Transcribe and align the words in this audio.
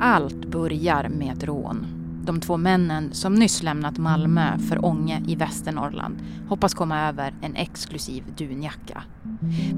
Allt 0.00 0.46
börjar 0.50 1.08
med 1.08 1.36
ett 1.36 1.44
rån. 1.44 1.86
De 2.24 2.40
två 2.40 2.56
männen 2.56 3.08
som 3.12 3.34
nyss 3.34 3.62
lämnat 3.62 3.98
Malmö 3.98 4.58
för 4.58 4.84
Ånge 4.84 5.22
i 5.26 5.34
Västernorrland 5.34 6.16
hoppas 6.48 6.74
komma 6.74 7.08
över 7.08 7.34
en 7.42 7.56
exklusiv 7.56 8.24
dunjacka. 8.36 9.02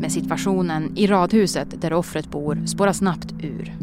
Men 0.01 0.11
situationen 0.11 0.93
i 0.97 1.07
radhuset 1.07 1.83
där 1.83 1.93
offret 1.93 2.31
bor 2.31 2.67
spårar 2.67 2.93
snabbt 2.93 3.33
ur. 3.43 3.77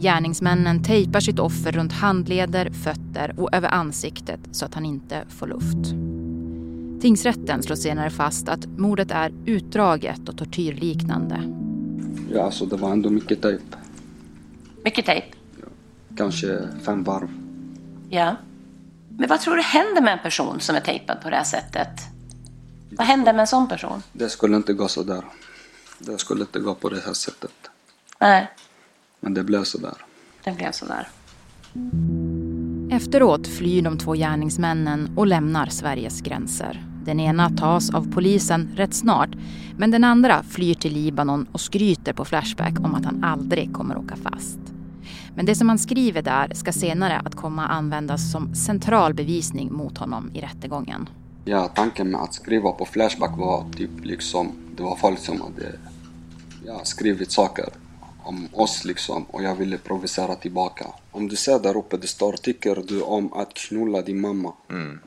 Gärningsmännen 0.00 0.82
tejpar 0.82 1.20
sitt 1.20 1.38
offer 1.38 1.72
runt 1.72 1.92
handleder, 1.92 2.70
fötter 2.70 3.34
och 3.36 3.54
över 3.54 3.68
ansiktet 3.68 4.40
så 4.50 4.64
att 4.64 4.74
han 4.74 4.84
inte 4.84 5.24
får 5.28 5.46
luft. 5.46 5.94
Tingsrätten 7.02 7.62
slår 7.62 7.76
senare 7.76 8.10
fast 8.10 8.48
att 8.48 8.66
mordet 8.66 9.10
är 9.10 9.32
utdraget 9.46 10.28
och 10.28 10.36
tortyrliknande. 10.36 11.42
Ja, 12.32 12.42
alltså 12.42 12.66
det 12.66 12.76
var 12.76 12.90
ändå 12.90 13.10
mycket 13.10 13.42
tejp. 13.42 13.76
Mycket 14.84 15.06
tejp? 15.06 15.26
Kanske 16.16 16.68
fem 16.84 17.04
varv. 17.04 17.28
Ja. 18.10 18.36
Men 19.08 19.28
vad 19.28 19.40
tror 19.40 19.56
du 19.56 19.62
händer 19.62 20.02
med 20.02 20.12
en 20.12 20.18
person 20.18 20.60
som 20.60 20.76
är 20.76 20.80
tejpad 20.80 21.22
på 21.22 21.30
det 21.30 21.36
här 21.36 21.44
sättet? 21.44 22.00
Vad 22.90 23.06
händer 23.06 23.32
med 23.32 23.40
en 23.40 23.46
sån 23.46 23.68
person? 23.68 24.02
Det 24.12 24.28
skulle 24.28 24.56
inte 24.56 24.72
gå 24.72 24.88
så 24.88 25.02
där. 25.02 25.24
Det 25.98 26.18
skulle 26.18 26.40
inte 26.40 26.58
gå 26.60 26.74
på 26.74 26.88
det 26.88 27.00
här 27.06 27.12
sättet. 27.12 27.52
Nej, 28.20 28.50
Men 29.20 29.34
det 29.34 29.44
blev 29.44 29.64
så 29.64 29.78
där. 29.78 29.94
det 30.44 30.52
blev 30.52 30.72
sådär. 30.72 31.08
Efteråt 32.90 33.46
flyr 33.46 33.82
de 33.82 33.98
två 33.98 34.12
gärningsmännen 34.12 35.12
och 35.16 35.26
lämnar 35.26 35.66
Sveriges 35.66 36.20
gränser. 36.20 36.86
Den 37.04 37.20
ena 37.20 37.50
tas 37.50 37.94
av 37.94 38.12
polisen 38.12 38.72
rätt 38.76 38.94
snart 38.94 39.30
men 39.76 39.90
den 39.90 40.04
andra 40.04 40.42
flyr 40.42 40.74
till 40.74 40.92
Libanon 40.92 41.46
och 41.52 41.60
skryter 41.60 42.12
på 42.12 42.24
Flashback 42.24 42.80
om 42.80 42.94
att 42.94 43.04
han 43.04 43.24
aldrig 43.24 43.72
kommer 43.74 43.98
åka 43.98 44.16
fast. 44.16 44.58
Men 45.36 45.46
det 45.46 45.54
som 45.54 45.68
han 45.68 45.78
skriver 45.78 46.22
där 46.22 46.54
ska 46.54 46.72
senare 46.72 47.22
att 47.24 47.34
komma 47.34 47.66
användas 47.66 48.32
som 48.32 48.54
central 48.54 49.14
bevisning 49.14 49.72
mot 49.72 49.98
honom 49.98 50.30
i 50.34 50.40
rättegången. 50.40 51.08
Ja, 51.44 51.68
tanken 51.68 52.10
med 52.10 52.20
att 52.20 52.34
skriva 52.34 52.72
på 52.72 52.84
Flashback 52.84 53.38
var 53.38 53.64
typ 53.76 53.90
liksom, 54.02 54.52
det 54.76 54.82
var 54.82 54.96
folk 54.96 55.18
som 55.18 55.40
hade 55.40 55.78
ja, 56.66 56.80
skrivit 56.84 57.32
saker 57.32 57.68
om 58.22 58.48
oss 58.52 58.84
liksom 58.84 59.24
och 59.24 59.42
jag 59.42 59.54
ville 59.54 59.78
provocera 59.78 60.34
tillbaka. 60.34 60.86
Om 61.10 61.28
du 61.28 61.36
ser 61.36 61.58
där 61.58 61.76
uppe, 61.76 61.96
det 61.96 62.06
står 62.06 62.32
tycker 62.32 62.84
du 62.88 63.02
om 63.02 63.32
att 63.32 63.54
knulla 63.54 64.02
din 64.02 64.20
mamma? 64.20 64.52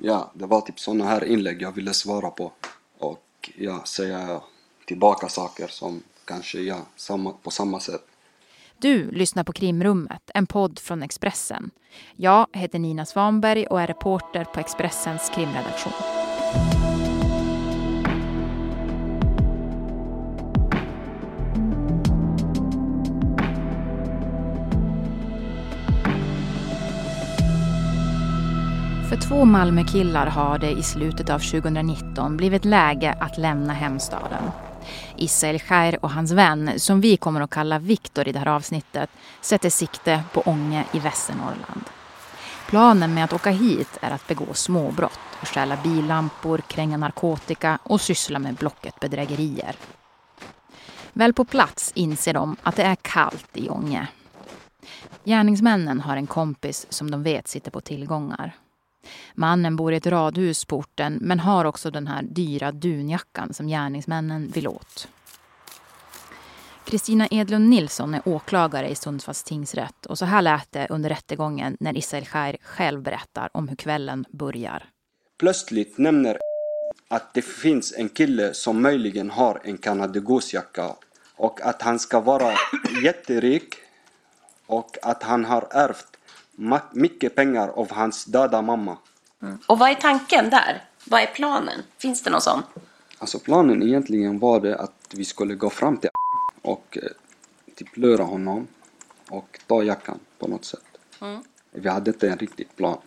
Ja, 0.01 0.31
det 0.33 0.45
var 0.45 0.61
typ 0.61 0.79
sådana 0.79 1.05
här 1.05 1.23
inlägg 1.25 1.61
jag 1.61 1.71
ville 1.71 1.93
svara 1.93 2.29
på 2.29 2.51
och 2.99 3.51
ja, 3.55 3.83
säga 3.85 4.41
tillbaka 4.85 5.29
saker 5.29 5.67
som 5.67 6.01
kanske 6.25 6.59
ja, 6.59 6.77
samma, 6.95 7.31
på 7.31 7.51
samma 7.51 7.79
sätt. 7.79 8.01
Du 8.79 9.11
lyssnar 9.11 9.43
på 9.43 9.53
Krimrummet, 9.53 10.31
en 10.33 10.47
podd 10.47 10.79
från 10.79 11.03
Expressen. 11.03 11.71
Jag 12.15 12.47
heter 12.53 12.79
Nina 12.79 13.05
Svanberg 13.05 13.67
och 13.67 13.81
är 13.81 13.87
reporter 13.87 14.43
på 14.43 14.59
Expressens 14.59 15.31
krimredaktion. 15.35 15.93
För 29.09 29.29
två 29.29 29.45
Malmökillar 29.45 30.27
har 30.27 30.57
det 30.57 30.71
i 30.71 30.83
slutet 30.83 31.29
av 31.29 31.39
2019 31.39 32.37
blivit 32.37 32.65
läge 32.65 33.17
att 33.19 33.37
lämna 33.37 33.73
hemstaden. 33.73 34.43
Israel 35.17 35.59
Khair 35.59 35.97
och 36.01 36.11
hans 36.11 36.31
vän, 36.31 36.79
som 36.79 37.01
vi 37.01 37.17
kommer 37.17 37.41
att 37.41 37.49
kalla 37.49 37.79
Viktor 37.79 38.27
i 38.27 38.31
det 38.31 38.39
här 38.39 38.47
avsnittet, 38.47 39.09
sätter 39.41 39.69
sikte 39.69 40.23
på 40.33 40.41
Ånge 40.41 40.85
i 40.91 40.99
Västernorrland. 40.99 41.83
Planen 42.67 43.13
med 43.13 43.23
att 43.23 43.33
åka 43.33 43.49
hit 43.49 43.97
är 44.01 44.11
att 44.11 44.27
begå 44.27 44.53
småbrott, 44.53 45.19
stjäla 45.43 45.77
billampor, 45.83 46.61
kränga 46.67 46.97
narkotika 46.97 47.79
och 47.83 48.01
syssla 48.01 48.39
med 48.39 48.55
Blocket-bedrägerier. 48.55 49.75
Väl 51.13 51.33
på 51.33 51.45
plats 51.45 51.91
inser 51.95 52.33
de 52.33 52.55
att 52.63 52.75
det 52.75 52.83
är 52.83 52.95
kallt 52.95 53.57
i 53.57 53.69
Ånge. 53.69 54.07
Gärningsmännen 55.23 56.01
har 56.01 56.17
en 56.17 56.27
kompis 56.27 56.85
som 56.89 57.11
de 57.11 57.23
vet 57.23 57.47
sitter 57.47 57.71
på 57.71 57.81
tillgångar. 57.81 58.55
Mannen 59.35 59.75
bor 59.75 59.93
i 59.93 59.97
ett 59.97 60.07
radhus 60.07 60.65
på 60.65 60.77
orten 60.77 61.17
men 61.21 61.39
har 61.39 61.65
också 61.65 61.91
den 61.91 62.07
här 62.07 62.23
dyra 62.23 62.71
dunjackan 62.71 63.53
som 63.53 63.67
gärningsmännen 63.67 64.51
vill 64.53 64.67
åt. 64.67 65.07
Kristina 66.85 67.27
Edlund 67.31 67.69
Nilsson 67.69 68.13
är 68.13 68.27
åklagare 68.27 68.89
i 68.89 68.95
Sundsvalls 68.95 69.43
tingsrätt 69.43 70.05
och 70.05 70.17
så 70.17 70.25
här 70.25 70.41
lät 70.41 70.71
det 70.71 70.87
under 70.89 71.09
rättegången 71.09 71.77
när 71.79 71.97
Israel 71.97 72.25
Khair 72.25 72.57
själv 72.61 73.01
berättar 73.01 73.49
om 73.53 73.67
hur 73.67 73.75
kvällen 73.75 74.25
börjar. 74.31 74.83
Plötsligt 75.37 75.97
nämner 75.97 76.37
att 77.07 77.33
det 77.33 77.41
finns 77.41 77.93
en 77.97 78.09
kille 78.09 78.53
som 78.53 78.81
möjligen 78.81 79.29
har 79.29 79.61
en 79.63 79.77
kanadagåsjacka 79.77 80.95
och 81.35 81.61
att 81.61 81.81
han 81.81 81.99
ska 81.99 82.19
vara 82.19 82.51
jätterik 83.03 83.75
och 84.67 84.97
att 85.01 85.23
han 85.23 85.45
har 85.45 85.67
ärvt 85.71 86.14
mycket 86.91 87.35
pengar 87.35 87.67
av 87.67 87.91
hans 87.91 88.25
döda 88.25 88.61
mamma. 88.61 88.97
Och 89.65 89.79
vad 89.79 89.89
är 89.89 89.95
tanken 89.95 90.49
där? 90.49 90.83
Vad 91.05 91.21
är 91.21 91.27
planen? 91.27 91.81
Finns 91.97 92.23
det 92.23 92.29
någon 92.29 92.41
sån? 92.41 92.61
Alltså 93.17 93.39
planen 93.39 93.83
egentligen 93.83 94.39
var 94.39 94.59
det 94.59 94.77
att 94.77 95.13
vi 95.15 95.25
skulle 95.25 95.55
gå 95.55 95.69
fram 95.69 95.97
till 95.97 96.09
och 96.61 96.97
eh, 97.01 97.09
typ 97.75 97.97
lura 97.97 98.23
honom 98.23 98.67
och 99.29 99.59
ta 99.67 99.83
jackan 99.83 100.19
på 100.39 100.47
något 100.47 100.65
sätt. 100.65 100.85
Vi 101.71 101.89
hade 101.89 102.11
inte 102.11 102.29
en 102.29 102.37
riktig 102.37 102.75
plan. 102.75 102.97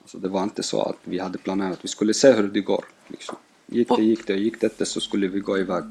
Alltså 0.00 0.18
det 0.18 0.28
var 0.28 0.42
inte 0.42 0.62
så 0.62 0.82
att 0.82 0.96
vi 1.04 1.18
hade 1.18 1.38
planerat, 1.38 1.78
vi 1.82 1.88
skulle 1.88 2.14
se 2.14 2.32
hur 2.32 2.48
det 2.48 2.60
går. 2.60 2.84
Liksom. 3.06 3.36
Gick 3.66 3.88
det, 3.88 4.02
gick 4.02 4.26
det, 4.26 4.34
gick 4.34 4.60
det 4.60 4.66
inte 4.66 4.86
så 4.86 5.00
skulle 5.00 5.28
vi 5.28 5.40
gå 5.40 5.58
iväg. 5.58 5.84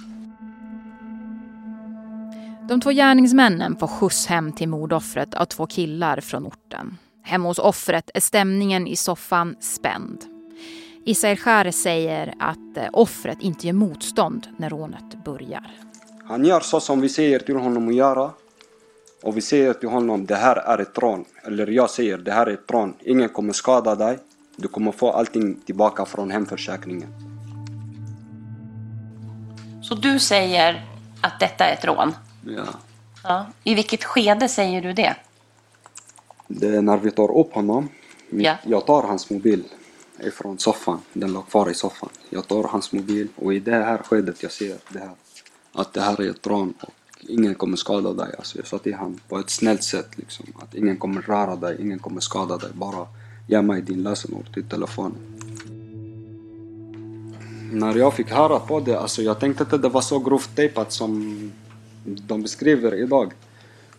De 2.67 2.81
två 2.81 2.89
gärningsmännen 2.89 3.77
får 3.77 3.87
skjuts 3.87 4.27
hem 4.27 4.51
till 4.51 4.69
mordoffret 4.69 5.33
av 5.33 5.45
två 5.45 5.67
killar 5.67 6.21
från 6.21 6.47
orten. 6.47 6.97
Hemma 7.23 7.47
hos 7.47 7.59
offret 7.59 8.09
är 8.13 8.19
stämningen 8.19 8.87
i 8.87 8.95
soffan 8.95 9.55
spänd. 9.59 10.25
Ismail 11.05 11.37
Khair 11.37 11.71
säger 11.71 12.33
att 12.39 12.77
eh, 12.77 12.83
offret 12.93 13.37
inte 13.41 13.67
gör 13.67 13.73
motstånd 13.73 14.47
när 14.57 14.69
rånet 14.69 15.23
börjar. 15.25 15.71
Han 16.25 16.45
gör 16.45 16.59
så 16.59 16.79
som 16.79 17.01
vi 17.01 17.09
säger 17.09 17.39
till 17.39 17.55
honom 17.55 17.87
att 17.87 17.95
göra. 17.95 18.31
Och 19.23 19.37
vi 19.37 19.41
säger 19.41 19.73
till 19.73 19.89
honom 19.89 20.25
det 20.25 20.35
här 20.35 20.55
är 20.55 20.77
ett 20.81 20.97
rån. 20.97 21.25
Eller 21.43 21.67
jag 21.67 21.89
säger 21.89 22.17
det 22.17 22.31
här 22.31 22.45
är 22.45 22.53
ett 22.53 22.71
rån. 22.71 22.93
Ingen 22.99 23.29
kommer 23.29 23.53
skada 23.53 23.95
dig. 23.95 24.17
Du 24.55 24.67
kommer 24.67 24.91
få 24.91 25.11
allting 25.11 25.55
tillbaka 25.65 26.05
från 26.05 26.31
hemförsäkringen. 26.31 27.09
Så 29.83 29.95
du 29.95 30.19
säger 30.19 30.85
att 31.21 31.39
detta 31.39 31.65
är 31.65 31.73
ett 31.73 31.85
rån? 31.85 32.13
Ja. 33.23 33.45
I 33.63 33.75
vilket 33.75 34.03
skede 34.03 34.49
säger 34.49 34.81
du 34.81 34.93
det? 34.93 35.15
Det 36.47 36.75
är 36.75 36.81
när 36.81 36.97
vi 36.97 37.11
tar 37.11 37.37
upp 37.37 37.53
honom. 37.53 37.89
Ja. 38.29 38.55
Jag 38.63 38.85
tar 38.85 39.03
hans 39.03 39.29
mobil 39.29 39.63
ifrån 40.19 40.59
soffan. 40.59 40.99
Den 41.13 41.33
låg 41.33 41.49
kvar 41.49 41.69
i 41.69 41.73
soffan. 41.73 42.09
Jag 42.29 42.47
tar 42.47 42.63
hans 42.63 42.91
mobil 42.91 43.27
och 43.35 43.53
i 43.53 43.59
det 43.59 43.71
här 43.71 43.97
skedet 43.97 44.43
jag 44.43 44.51
ser 44.51 44.77
det 44.89 44.99
här. 44.99 45.11
Att 45.73 45.93
det 45.93 46.01
här 46.01 46.21
är 46.21 46.29
ett 46.29 46.47
rån 46.47 46.73
och 46.81 46.93
ingen 47.19 47.55
kommer 47.55 47.77
skada 47.77 48.13
dig. 48.13 48.35
Alltså 48.37 48.57
jag 48.57 48.67
sa 48.67 48.77
till 48.77 48.93
honom 48.93 49.19
på 49.27 49.39
ett 49.39 49.49
snällt 49.49 49.83
sätt 49.83 50.17
liksom. 50.17 50.45
Att 50.59 50.75
ingen 50.75 50.97
kommer 50.97 51.21
röra 51.21 51.55
dig, 51.55 51.77
ingen 51.81 51.99
kommer 51.99 52.21
skada 52.21 52.57
dig. 52.57 52.69
Bara 52.73 53.07
ge 53.47 53.61
mig 53.61 53.81
din 53.81 54.03
lösenord 54.03 54.53
till 54.53 54.69
telefonen. 54.69 55.17
När 57.71 57.95
jag 57.95 58.13
fick 58.13 58.31
höra 58.31 58.59
på 58.59 58.79
det, 58.79 58.99
alltså 58.99 59.21
jag 59.21 59.39
tänkte 59.39 59.63
inte 59.63 59.77
det 59.77 59.89
var 59.89 60.01
så 60.01 60.19
grovt 60.19 60.55
tejpat 60.55 60.93
som 60.93 61.51
de 62.15 62.41
beskriver 62.41 62.93
idag. 62.95 63.33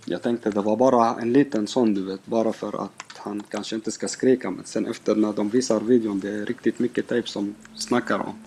Jag 0.04 0.22
tänkte 0.22 0.50
det 0.50 0.60
var 0.60 0.76
bara 0.76 1.20
en 1.20 1.32
liten 1.32 1.66
sån 1.66 1.94
du 1.94 2.04
vet, 2.04 2.26
bara 2.26 2.52
för 2.52 2.84
att 2.84 3.02
han 3.16 3.42
kanske 3.50 3.74
inte 3.74 3.90
ska 3.90 4.08
skrika. 4.08 4.50
Men 4.50 4.64
sen 4.64 4.86
efter 4.86 5.14
när 5.14 5.32
de 5.32 5.48
visar 5.48 5.80
videon, 5.80 6.20
det 6.20 6.30
är 6.30 6.46
riktigt 6.46 6.78
mycket 6.78 7.08
tejp 7.08 7.28
som 7.28 7.54
snackar 7.76 8.18
om. 8.18 8.44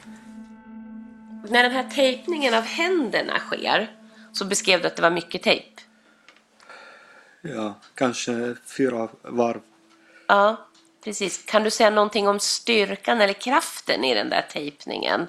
När 1.50 1.64
den 1.64 1.72
här 1.72 1.90
tejpningen 1.96 2.54
av 2.54 2.64
händerna 2.64 3.40
sker 3.40 3.92
så 4.34 4.46
beskrev 4.46 4.82
du 4.82 4.88
att 4.88 4.96
det 4.96 5.02
var 5.02 5.12
mycket 5.12 5.44
tejp. 5.44 5.66
Ja, 7.42 7.74
kanske 7.96 8.56
fyra 8.78 9.10
varv. 9.22 9.60
Ja, 10.28 10.68
precis. 11.04 11.44
Kan 11.46 11.64
du 11.64 11.72
säga 11.72 11.90
någonting 11.90 12.28
om 12.28 12.40
styrkan 12.40 13.22
eller 13.22 13.34
kraften 13.34 14.04
i 14.04 14.14
den 14.14 14.30
där 14.30 14.46
tejpningen? 14.52 15.28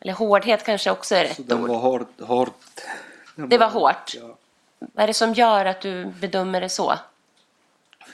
Eller 0.00 0.12
hårdhet 0.12 0.64
kanske 0.64 0.90
också 0.90 1.14
är 1.14 1.24
Så 1.26 1.28
rätt 1.42 1.48
den 1.48 1.62
ord. 1.62 1.68
var 1.68 1.78
hård. 1.78 2.06
hård. 2.20 2.50
Det 3.36 3.58
var 3.58 3.70
hårt? 3.70 4.14
Ja. 4.14 4.36
Vad 4.78 5.02
är 5.02 5.06
det 5.06 5.14
som 5.14 5.32
gör 5.34 5.64
att 5.64 5.80
du 5.80 6.04
bedömer 6.20 6.60
det 6.60 6.68
så? 6.68 6.98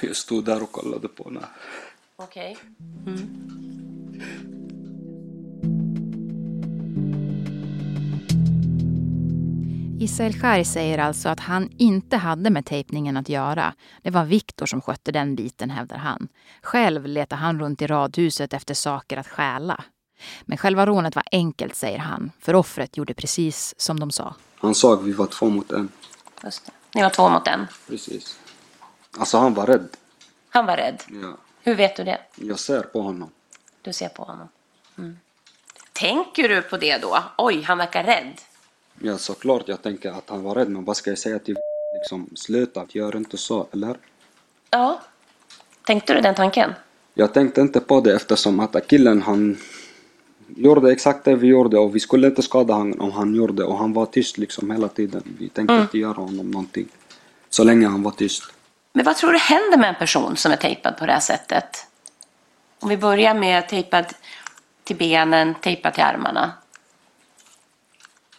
Jag 0.02 0.16
stod 0.16 0.44
där 0.44 0.62
och 0.62 0.72
kollade 0.72 1.08
på 1.08 1.30
när. 1.30 1.46
Okej. 2.16 2.56
Israel 10.00 10.32
Schär 10.32 10.64
säger 10.64 10.98
alltså 10.98 11.28
att 11.28 11.40
han 11.40 11.70
inte 11.76 12.16
hade 12.16 12.50
med 12.50 12.66
tejpningen 12.66 13.16
att 13.16 13.28
göra. 13.28 13.74
Det 14.02 14.10
var 14.10 14.24
Viktor 14.24 14.66
som 14.66 14.80
skötte 14.80 15.12
den 15.12 15.34
biten, 15.34 15.70
hävdar 15.70 15.96
han. 15.96 16.28
Själv 16.62 17.06
letar 17.06 17.36
han 17.36 17.60
runt 17.60 17.82
i 17.82 17.86
radhuset 17.86 18.52
efter 18.52 18.74
saker 18.74 19.16
att 19.16 19.28
stjäla. 19.28 19.84
Men 20.42 20.58
själva 20.58 20.86
rånet 20.86 21.16
var 21.16 21.24
enkelt, 21.32 21.74
säger 21.74 21.98
han, 21.98 22.30
för 22.40 22.54
offret 22.54 22.96
gjorde 22.96 23.14
precis 23.14 23.74
som 23.78 24.00
de 24.00 24.10
sa. 24.10 24.34
Han 24.58 24.74
sa 24.74 24.94
att 24.94 25.02
vi 25.02 25.12
var 25.12 25.26
två 25.26 25.46
mot 25.46 25.70
en. 25.70 25.88
Just 26.44 26.66
det. 26.66 26.72
Ni 26.94 27.02
var 27.02 27.10
två 27.10 27.28
mot 27.28 27.48
en. 27.48 27.66
Precis. 27.86 28.38
Alltså 29.18 29.38
han 29.38 29.54
var 29.54 29.66
rädd. 29.66 29.88
Han 30.48 30.66
var 30.66 30.76
rädd. 30.76 31.02
Ja. 31.22 31.36
Hur 31.62 31.74
vet 31.74 31.96
du 31.96 32.04
det? 32.04 32.18
Jag 32.36 32.58
ser 32.58 32.80
på 32.80 33.02
honom. 33.02 33.30
Du 33.82 33.92
ser 33.92 34.08
på 34.08 34.22
honom. 34.22 34.48
Mm. 34.98 35.18
Tänker 35.92 36.48
du 36.48 36.62
på 36.62 36.76
det 36.76 36.98
då? 36.98 37.18
Oj, 37.38 37.62
han 37.62 37.78
verkar 37.78 38.04
rädd. 38.04 38.40
Ja, 38.98 39.18
såklart 39.18 39.68
jag 39.68 39.82
tänker 39.82 40.10
att 40.10 40.30
han 40.30 40.42
var 40.42 40.54
rädd, 40.54 40.68
men 40.68 40.84
vad 40.84 40.96
ska 40.96 41.10
jag 41.10 41.18
säga 41.18 41.38
till 41.38 41.56
liksom, 42.00 42.30
sluta, 42.36 42.86
gör 42.88 43.16
inte 43.16 43.36
så, 43.36 43.66
eller? 43.72 43.96
Ja. 44.70 45.00
Tänkte 45.86 46.14
du 46.14 46.20
den 46.20 46.34
tanken? 46.34 46.74
Jag 47.14 47.34
tänkte 47.34 47.60
inte 47.60 47.80
på 47.80 48.00
det 48.00 48.14
eftersom 48.14 48.60
att 48.60 48.86
killen 48.86 49.22
han 49.22 49.58
gjorde 50.56 50.92
exakt 50.92 51.24
det 51.24 51.34
vi 51.36 51.46
gjorde 51.46 51.78
och 51.78 51.96
vi 51.96 52.00
skulle 52.00 52.26
inte 52.26 52.42
skada 52.42 52.74
honom 52.74 53.00
om 53.00 53.12
han 53.12 53.34
gjorde 53.34 53.64
och 53.64 53.78
han 53.78 53.92
var 53.92 54.06
tyst 54.06 54.38
liksom 54.38 54.70
hela 54.70 54.88
tiden. 54.88 55.22
Vi 55.38 55.48
tänkte 55.48 55.72
Mm. 55.74 55.82
inte 55.82 55.98
göra 55.98 56.14
honom 56.14 56.50
någonting. 56.50 56.88
Så 57.50 57.64
länge 57.64 57.88
han 57.88 58.02
var 58.02 58.10
tyst. 58.10 58.42
Men 58.92 59.04
vad 59.04 59.16
tror 59.16 59.32
du 59.32 59.38
händer 59.38 59.78
med 59.78 59.88
en 59.88 59.94
person 59.94 60.36
som 60.36 60.52
är 60.52 60.56
tejpad 60.56 60.96
på 60.98 61.06
det 61.06 61.12
här 61.12 61.20
sättet? 61.20 61.86
Om 62.80 62.88
vi 62.88 62.96
börjar 62.96 63.34
med 63.34 63.68
tejpad 63.68 64.06
till 64.84 64.96
benen, 64.96 65.54
tejpad 65.54 65.94
till 65.94 66.02
armarna. 66.02 66.52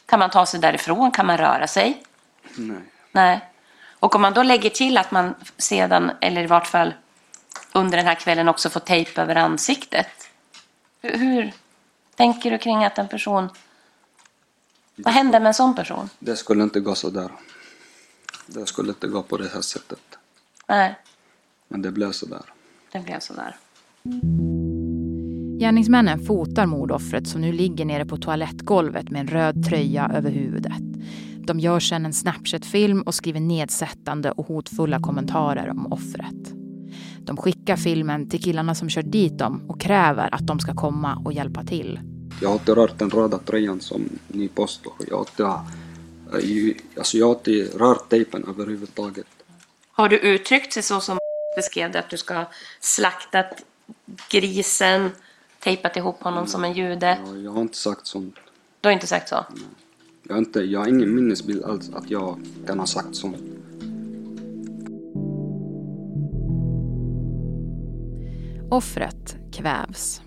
Kan 0.06 0.20
man 0.20 0.30
ta 0.30 0.46
sig 0.46 0.60
därifrån? 0.60 1.12
Kan 1.12 1.26
man 1.26 1.38
röra 1.38 1.68
sig? 1.68 2.04
Nej. 2.56 2.78
Nej. 3.12 3.40
Och 4.00 4.16
om 4.16 4.22
man 4.22 4.34
då 4.34 4.44
lägger 4.44 4.70
till 4.70 4.98
att 4.98 5.12
man 5.12 5.36
sedan, 5.58 6.12
eller 6.22 6.44
i 6.44 6.48
vart 6.48 6.68
fall 6.68 6.94
under 7.74 7.98
den 7.98 8.06
här 8.08 8.16
kvällen 8.16 8.50
också 8.50 8.70
får 8.70 8.80
tejp 8.80 9.22
över 9.22 9.36
ansiktet. 9.36 10.08
Hur, 11.02 11.18
hur 11.18 11.54
tänker 12.20 12.52
du 12.52 12.58
kring 12.58 12.84
att 12.84 12.98
en 12.98 13.08
person... 13.08 13.50
Vad 14.96 15.14
händer 15.14 15.40
med 15.40 15.48
en 15.48 15.54
sån 15.54 15.76
person? 15.76 16.10
Det 16.20 16.36
skulle 16.36 16.64
inte 16.64 16.80
gå 16.80 16.96
så 16.96 17.10
där. 17.10 17.32
Det 18.48 18.66
skulle 18.66 18.90
inte 18.90 19.08
gå 19.08 19.22
på 19.24 19.38
det 19.38 19.50
här 19.54 19.62
sättet. 19.62 20.00
Nej, 20.68 20.96
Men 21.68 21.82
det 21.82 21.92
blev 21.92 22.12
så 22.12 22.26
där. 22.26 22.42
det 22.92 23.00
blev 23.00 23.20
sådär. 23.20 23.56
Gärningsmännen 25.60 26.26
fotar 26.26 26.66
mordoffret 26.66 27.28
som 27.28 27.42
nu 27.42 27.52
ligger 27.52 27.86
nere 27.86 28.06
på 28.06 28.18
toalettgolvet 28.18 29.10
med 29.10 29.22
en 29.22 29.28
röd 29.28 29.66
tröja 29.70 30.12
över 30.14 30.32
huvudet. 30.32 30.84
De 31.38 31.60
gör 31.60 31.80
sedan 31.80 32.06
en 32.06 32.14
Snapchat-film 32.14 33.02
och 33.02 33.16
skriver 33.16 33.40
nedsättande 33.40 34.32
och 34.32 34.48
hotfulla 34.48 35.00
kommentarer 35.00 35.70
om 35.70 35.94
offret. 35.94 36.54
De 37.20 37.38
skickar 37.38 37.76
filmen 37.76 38.30
till 38.30 38.44
killarna 38.44 38.76
som 38.76 38.90
kört 38.90 39.12
dit 39.12 39.38
dem 39.38 39.70
och 39.70 39.82
kräver 39.82 40.36
att 40.36 40.48
de 40.48 40.60
ska 40.60 40.76
komma 40.76 41.22
och 41.26 41.34
hjälpa 41.34 41.64
till. 41.64 42.00
Jag 42.42 42.50
har 42.50 42.56
inte 42.56 42.76
rört 42.76 43.00
den 43.00 43.10
röda 43.10 43.38
tröjan 43.38 43.82
som 43.82 44.10
ni 44.28 44.48
påstår. 44.48 44.94
Jag 45.08 45.16
har 45.16 45.22
inte, 45.22 45.44
äh, 45.44 46.76
alltså 46.98 47.18
jag 47.18 47.26
har 47.26 47.36
inte 47.36 47.78
rört 47.78 48.10
tejpen 48.10 48.46
överhuvudtaget. 48.48 49.28
Har 49.92 50.10
du 50.10 50.18
uttryckt 50.18 50.74
sig 50.74 50.84
så 50.84 51.00
som 51.00 51.18
beskrev 51.56 51.92
det, 51.92 52.00
att 52.00 52.10
du 52.10 52.18
ska 52.18 52.34
ha 52.34 52.52
slaktat 52.80 53.64
grisen, 54.30 55.12
tejpat 55.60 55.98
ihop 55.98 56.24
honom 56.24 56.48
som 56.48 56.64
en 56.64 56.74
jude? 56.74 57.20
Jag, 57.26 57.44
jag 57.44 57.52
har 57.52 57.62
inte 57.62 57.78
sagt 57.78 58.08
sånt. 58.08 58.36
Du 58.82 58.90
har 58.90 58.94
inte 58.94 59.08
sagt 59.08 59.30
så? 59.30 59.46
Jag 60.24 60.34
har, 60.34 60.40
inte, 60.40 60.60
jag 60.60 60.80
har 60.80 60.88
ingen 60.88 61.16
minnesbild 61.16 61.64
alls 61.64 61.90
att 61.94 62.10
jag 62.10 62.40
kan 62.68 62.80
ha 62.80 62.86
sagt 62.86 63.16
sånt. 63.16 63.38
Offret 68.72 69.36
kvävs. 69.52 70.22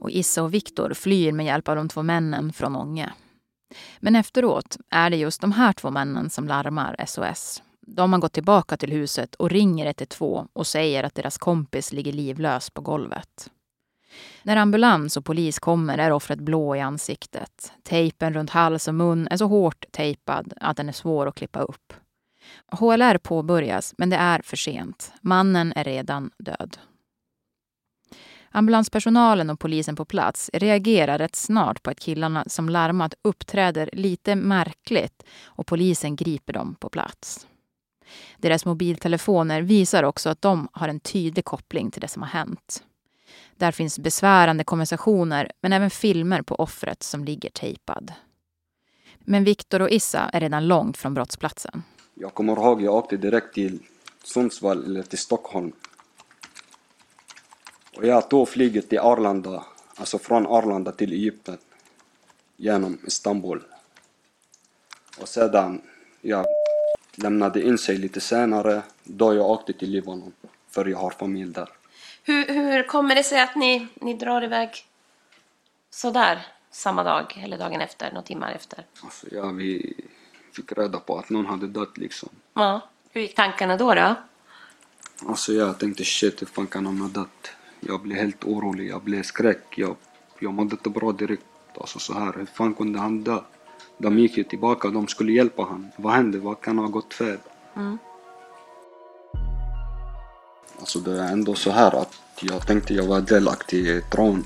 Och 0.00 0.10
Issa 0.10 0.42
och 0.42 0.54
Viktor 0.54 0.94
flyr 0.94 1.32
med 1.32 1.46
hjälp 1.46 1.68
av 1.68 1.76
de 1.76 1.88
två 1.88 2.02
männen 2.02 2.52
från 2.52 2.76
Ånge. 2.76 3.12
Men 3.98 4.16
efteråt 4.16 4.76
är 4.90 5.10
det 5.10 5.16
just 5.16 5.40
de 5.40 5.52
här 5.52 5.72
två 5.72 5.90
männen 5.90 6.30
som 6.30 6.48
larmar 6.48 7.04
SOS. 7.06 7.62
De 7.86 8.12
har 8.12 8.20
gått 8.20 8.32
tillbaka 8.32 8.76
till 8.76 8.92
huset 8.92 9.34
och 9.34 9.50
ringer 9.50 9.86
112 9.86 10.48
och 10.52 10.66
säger 10.66 11.04
att 11.04 11.14
deras 11.14 11.38
kompis 11.38 11.92
ligger 11.92 12.12
livlös 12.12 12.70
på 12.70 12.80
golvet. 12.80 13.50
När 14.42 14.56
ambulans 14.56 15.16
och 15.16 15.24
polis 15.24 15.58
kommer 15.58 15.98
är 15.98 16.12
offret 16.12 16.40
blå 16.40 16.76
i 16.76 16.80
ansiktet. 16.80 17.72
Tejpen 17.82 18.34
runt 18.34 18.50
hals 18.50 18.88
och 18.88 18.94
mun 18.94 19.28
är 19.30 19.36
så 19.36 19.46
hårt 19.46 19.84
tejpad 19.90 20.52
att 20.60 20.76
den 20.76 20.88
är 20.88 20.92
svår 20.92 21.26
att 21.26 21.34
klippa 21.34 21.60
upp. 21.60 21.92
HLR 22.72 23.18
påbörjas, 23.18 23.94
men 23.98 24.10
det 24.10 24.16
är 24.16 24.40
för 24.44 24.56
sent. 24.56 25.12
Mannen 25.20 25.72
är 25.76 25.84
redan 25.84 26.30
död. 26.38 26.78
Ambulanspersonalen 28.52 29.50
och 29.50 29.60
polisen 29.60 29.96
på 29.96 30.04
plats 30.04 30.50
reagerar 30.52 31.18
rätt 31.18 31.36
snart 31.36 31.82
på 31.82 31.90
att 31.90 32.00
killarna 32.00 32.44
som 32.46 32.68
larmat 32.68 33.14
uppträder 33.22 33.90
lite 33.92 34.34
märkligt 34.34 35.22
och 35.42 35.66
polisen 35.66 36.16
griper 36.16 36.52
dem 36.52 36.76
på 36.80 36.88
plats. 36.88 37.46
Deras 38.36 38.64
mobiltelefoner 38.64 39.62
visar 39.62 40.02
också 40.02 40.30
att 40.30 40.42
de 40.42 40.68
har 40.72 40.88
en 40.88 41.00
tydlig 41.00 41.44
koppling 41.44 41.90
till 41.90 42.00
det 42.00 42.08
som 42.08 42.22
har 42.22 42.28
hänt. 42.28 42.82
Där 43.56 43.72
finns 43.72 43.98
besvärande 43.98 44.64
konversationer 44.64 45.52
men 45.62 45.72
även 45.72 45.90
filmer 45.90 46.42
på 46.42 46.54
offret 46.54 47.02
som 47.02 47.24
ligger 47.24 47.50
tejpad. 47.50 48.12
Men 49.18 49.44
Viktor 49.44 49.82
och 49.82 49.90
Issa 49.90 50.30
är 50.32 50.40
redan 50.40 50.68
långt 50.68 50.96
från 50.96 51.14
brottsplatsen. 51.14 51.82
Jag 52.14 52.34
kommer 52.34 52.52
ihåg 52.52 52.82
jag 52.82 52.94
åkte 52.94 53.16
direkt 53.16 53.54
till 53.54 53.78
Sundsvall 54.24 54.84
eller 54.84 55.02
till 55.02 55.18
Stockholm. 55.18 55.72
Och 58.00 58.06
jag 58.06 58.28
tog 58.28 58.48
flyget 58.48 58.88
till 58.88 58.98
Arlanda, 58.98 59.64
alltså 59.96 60.18
från 60.18 60.46
Arlanda 60.46 60.92
till 60.92 61.12
Egypten. 61.12 61.58
Genom 62.56 62.98
Istanbul. 63.06 63.62
Och 65.20 65.28
sedan, 65.28 65.82
jag 66.20 66.46
lämnade 67.14 67.62
in 67.62 67.78
sig 67.78 67.96
lite 67.96 68.20
senare 68.20 68.82
då 69.04 69.34
jag 69.34 69.50
åkte 69.50 69.72
till 69.72 69.90
Libanon. 69.90 70.32
För 70.70 70.86
jag 70.86 70.98
har 70.98 71.10
familj 71.10 71.52
där. 71.52 71.68
Hur, 72.22 72.46
hur 72.46 72.82
kommer 72.82 73.14
det 73.14 73.22
sig 73.22 73.40
att 73.40 73.56
ni, 73.56 73.86
ni 73.94 74.14
drar 74.14 74.44
iväg 74.44 74.70
sådär 75.90 76.46
samma 76.70 77.02
dag 77.02 77.40
eller 77.44 77.58
dagen 77.58 77.80
efter, 77.80 78.08
några 78.10 78.22
timmar 78.22 78.52
efter? 78.52 78.84
Alltså 79.02 79.26
ja, 79.30 79.50
vi 79.50 79.94
fick 80.52 80.72
reda 80.72 81.00
på 81.00 81.18
att 81.18 81.30
någon 81.30 81.46
hade 81.46 81.66
dött 81.66 81.98
liksom. 81.98 82.28
Ja. 82.54 82.80
Hur 83.10 83.20
gick 83.20 83.34
tankarna 83.34 83.76
då? 83.76 83.94
då? 83.94 84.14
Alltså 85.26 85.52
jag 85.52 85.78
tänkte 85.78 86.04
shit, 86.04 86.42
hur 86.42 86.46
fan 86.46 86.66
kan 86.66 86.86
han 86.86 87.00
ha 87.00 87.08
dött? 87.08 87.50
Jag 87.80 88.00
blev 88.00 88.18
helt 88.18 88.44
orolig, 88.44 88.90
jag 88.90 89.02
blev 89.02 89.22
skräck. 89.22 89.64
Jag, 89.76 89.96
jag 90.38 90.54
mådde 90.54 90.70
inte 90.72 90.90
bra 90.90 91.12
direkt. 91.12 91.44
Alltså 91.80 91.98
så 91.98 92.14
här, 92.14 92.32
hur 92.36 92.46
fan 92.46 92.74
kunde 92.74 92.98
han 92.98 93.24
dö? 93.24 93.38
De 93.98 94.18
gick 94.18 94.36
ju 94.36 94.44
tillbaka, 94.44 94.88
de 94.88 95.08
skulle 95.08 95.32
hjälpa 95.32 95.62
han. 95.62 95.90
Vad 95.96 96.12
hände? 96.12 96.38
Vad 96.38 96.60
kan 96.60 96.78
ha 96.78 96.86
gått 96.86 97.14
fel? 97.14 97.38
Alltså 100.78 100.98
det 100.98 101.22
är 101.22 101.32
ändå 101.32 101.54
så 101.54 101.70
här 101.70 102.02
att 102.02 102.14
jag 102.40 102.66
tänkte 102.66 102.94
jag 102.94 103.06
var 103.06 103.20
delaktig 103.20 103.86
i 103.86 103.90
ett 103.90 104.14
rån. 104.14 104.44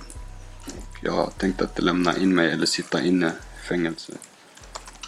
Jag 1.03 1.39
tänkte 1.39 1.65
inte 1.65 1.83
lämna 1.83 2.17
in 2.17 2.35
mig 2.35 2.53
eller 2.53 2.67
sitta 2.67 3.03
inne 3.03 3.27
i 3.27 3.67
fängelse. 3.69 4.13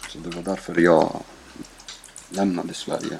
Så 0.09 0.19
det 0.19 0.35
var 0.35 0.41
därför 0.43 0.79
jag 0.79 1.23
lämnade 2.29 2.73
Sverige. 2.73 3.19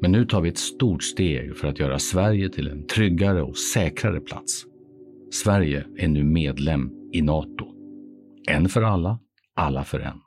Men 0.00 0.12
nu 0.12 0.24
tar 0.24 0.40
vi 0.40 0.48
ett 0.48 0.58
stort 0.58 1.02
steg 1.02 1.56
för 1.56 1.68
att 1.68 1.78
göra 1.78 1.98
Sverige 1.98 2.48
till 2.48 2.68
en 2.68 2.86
tryggare 2.86 3.42
och 3.42 3.58
säkrare 3.58 4.20
plats. 4.20 4.64
Sverige 5.32 5.86
är 5.96 6.08
nu 6.08 6.24
medlem 6.24 6.90
i 7.12 7.22
Nato. 7.22 7.66
En 8.48 8.68
för 8.68 8.82
alla, 8.82 9.18
alla 9.54 9.84
för 9.84 10.00
en. 10.00 10.20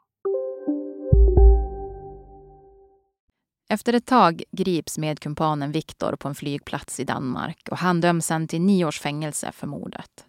Efter 3.70 3.94
ett 3.94 4.06
tag 4.06 4.44
grips 4.52 4.98
medkumpanen 4.98 5.72
Viktor 5.72 6.16
på 6.16 6.28
en 6.28 6.36
flygplats 6.36 7.00
i 7.00 7.04
Danmark 7.04 7.68
och 7.72 7.78
han 7.78 8.02
döms 8.02 8.26
sen 8.26 8.48
till 8.48 8.62
nio 8.62 8.86
års 8.86 9.00
fängelse 9.00 9.52
för 9.52 9.68
mordet. 9.68 10.26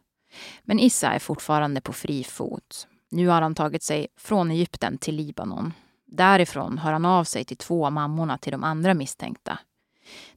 Men 0.64 0.78
Issa 0.78 1.12
är 1.12 1.18
fortfarande 1.18 1.80
på 1.80 1.92
fri 1.92 2.24
fot. 2.24 2.86
Nu 3.10 3.28
har 3.28 3.42
han 3.42 3.54
tagit 3.54 3.82
sig 3.82 4.06
från 4.16 4.50
Egypten 4.50 4.98
till 4.98 5.14
Libanon. 5.16 5.72
Därifrån 6.14 6.78
hör 6.78 6.92
han 6.92 7.04
av 7.04 7.24
sig 7.24 7.44
till 7.44 7.56
två 7.56 7.86
av 7.86 7.92
mammorna 7.92 8.38
till 8.38 8.52
de 8.52 8.64
andra 8.64 8.94
misstänkta. 8.94 9.58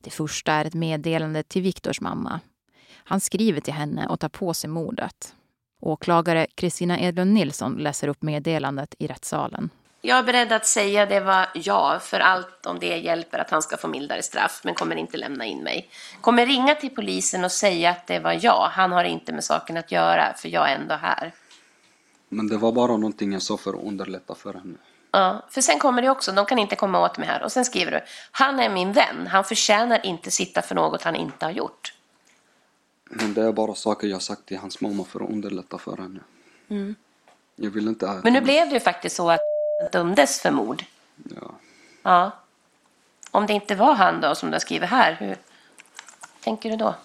Det 0.02 0.10
första 0.10 0.54
är 0.54 0.66
ett 0.66 0.74
meddelande 0.74 1.44
till 1.44 1.62
Viktors 1.62 2.02
mamma. 2.02 2.40
Han 2.94 3.20
skriver 3.20 3.62
till 3.62 3.74
henne 3.74 4.08
och 4.08 4.20
tar 4.20 4.30
på 4.30 4.54
sig 4.54 4.70
mordet. 4.70 5.36
Åklagare 5.82 6.48
Kristina 6.56 7.00
Edlund 7.00 7.34
Nilsson 7.34 7.74
läser 7.74 8.08
upp 8.08 8.22
meddelandet 8.22 8.96
i 9.00 9.08
rättssalen. 9.08 9.70
Jag 10.02 10.18
är 10.18 10.24
beredd 10.24 10.52
att 10.52 10.66
säga 10.66 11.06
det 11.06 11.20
var 11.20 11.48
ja, 11.54 12.00
för 12.02 12.20
allt 12.20 12.66
om 12.66 12.80
det 12.80 12.98
hjälper 12.98 13.40
att 13.40 13.52
han 13.52 13.62
ska 13.62 13.78
få 13.78 13.88
mildare 13.88 14.24
straff, 14.24 14.62
men 14.64 14.74
kommer 14.74 14.96
inte 14.96 15.18
lämna 15.18 15.46
in 15.46 15.64
mig. 15.64 15.90
Kommer 16.22 16.46
ringa 16.46 16.76
till 16.76 16.90
polisen 16.90 17.44
och 17.44 17.52
säga 17.52 17.90
att 17.90 18.08
det 18.08 18.20
var 18.20 18.40
jag. 18.42 18.70
Han 18.72 18.92
har 18.92 19.04
inte 19.04 19.34
med 19.34 19.44
saken 19.44 19.78
att 19.78 19.92
göra, 19.92 20.34
för 20.34 20.50
jag 20.50 20.72
är 20.72 20.76
ändå 20.76 20.96
här. 20.96 21.34
Men 22.30 22.48
det 22.48 22.58
var 22.58 22.72
bara 22.72 22.92
någonting 22.92 23.34
jag 23.34 23.42
sa 23.42 23.58
för 23.58 23.74
att 23.74 23.84
underlätta 23.84 24.36
för 24.36 24.54
henne. 24.54 24.78
Ja, 25.16 25.42
för 25.50 25.62
sen 25.62 25.80
kommer 25.80 26.02
det 26.02 26.10
också, 26.10 26.32
de 26.32 26.46
kan 26.46 26.60
inte 26.60 26.76
komma 26.76 27.00
åt 27.00 27.18
mig 27.18 27.28
här. 27.28 27.44
Och 27.44 27.52
sen 27.52 27.66
skriver 27.66 27.92
du, 27.92 28.02
han 28.32 28.60
är 28.60 28.70
min 28.70 28.94
vän, 28.94 29.28
han 29.28 29.44
förtjänar 29.44 30.06
inte 30.06 30.32
sitta 30.32 30.62
för 30.62 30.76
något 30.76 31.04
han 31.04 31.16
inte 31.16 31.46
har 31.46 31.52
gjort. 31.52 31.94
Men 33.10 33.34
det 33.34 33.42
är 33.42 33.52
bara 33.52 33.76
saker 33.76 34.08
jag 34.08 34.22
sagt 34.22 34.46
till 34.46 34.58
hans 34.58 34.82
mamma 34.82 35.04
för 35.04 35.24
att 35.24 35.30
underlätta 35.30 35.78
för 35.78 35.98
henne. 35.98 36.20
Jag 37.56 37.72
vill 37.72 37.88
inte 37.88 38.22
Men 38.24 38.34
nu 38.34 38.42
blev 38.42 38.68
det 38.68 38.74
ju 38.74 38.80
faktiskt 38.80 39.16
så 39.16 39.32
att 39.32 39.40
dömdes 39.92 40.42
för 40.42 40.52
mord. 40.52 40.84
Ja. 41.16 41.52
Ja. 42.04 42.32
Om 43.32 43.48
det 43.48 43.54
inte 43.54 43.76
var 43.76 43.94
han 43.94 44.22
då, 44.22 44.36
som 44.36 44.50
du 44.50 44.56
har 44.56 44.60
skrivit 44.60 44.90
här, 44.90 45.14
hur 45.20 45.38
tänker 46.44 46.70
du 46.70 46.76
då? 46.76 46.96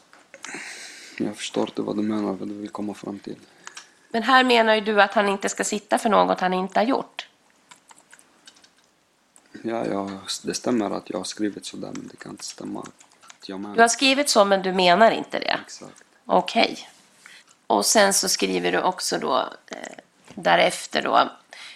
Jag 1.18 1.36
förstår 1.36 1.68
inte 1.68 1.82
vad 1.82 1.96
du 1.96 2.02
menar, 2.02 2.32
vad 2.32 2.48
du 2.48 2.54
vill 2.54 2.70
komma 2.70 2.94
fram 2.94 3.18
till. 3.18 3.36
Men 4.08 4.22
här 4.22 4.44
menar 4.44 4.74
ju 4.74 4.80
du 4.80 5.02
att 5.02 5.14
han 5.14 5.28
inte 5.28 5.48
ska 5.48 5.64
sitta 5.64 5.98
för 5.98 6.08
något 6.08 6.40
han 6.40 6.54
inte 6.54 6.80
har 6.80 6.84
gjort. 6.84 7.26
Ja, 9.62 9.86
ja, 9.86 10.10
det 10.44 10.54
stämmer 10.54 10.90
att 10.90 11.10
jag 11.10 11.18
har 11.18 11.24
skrivit 11.24 11.66
sådär, 11.66 11.90
men 11.94 12.08
det 12.08 12.16
kan 12.16 12.32
inte 12.32 12.44
stämma 12.44 12.80
att 12.80 13.48
jag 13.48 13.60
menar 13.60 13.74
Du 13.74 13.80
har 13.80 13.88
skrivit 13.88 14.28
så, 14.30 14.44
men 14.44 14.62
du 14.62 14.72
menar 14.72 15.10
inte 15.10 15.38
det. 15.38 15.58
exakt. 15.64 16.04
Okej. 16.26 16.78
Och 17.66 17.86
sen 17.86 18.14
så 18.14 18.28
skriver 18.28 18.72
du 18.72 18.80
också 18.82 19.18
då 19.18 19.48
eh, 19.66 19.76
därefter 20.34 21.02
då. 21.02 21.30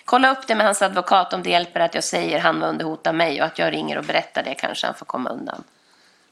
Kolla 0.04 0.32
upp 0.32 0.46
det 0.46 0.54
med 0.54 0.66
hans 0.66 0.82
advokat 0.82 1.32
om 1.32 1.42
det 1.42 1.50
hjälper 1.50 1.80
att 1.80 1.94
jag 1.94 2.04
säger 2.04 2.38
han 2.38 2.60
var 2.60 2.68
under 2.68 2.84
hot 2.84 3.06
av 3.06 3.14
mig 3.14 3.40
och 3.40 3.46
att 3.46 3.58
jag 3.58 3.72
ringer 3.72 3.98
och 3.98 4.04
berättar 4.04 4.42
det 4.42 4.54
kanske 4.54 4.86
han 4.86 4.94
får 4.94 5.06
komma 5.06 5.30
undan. 5.30 5.62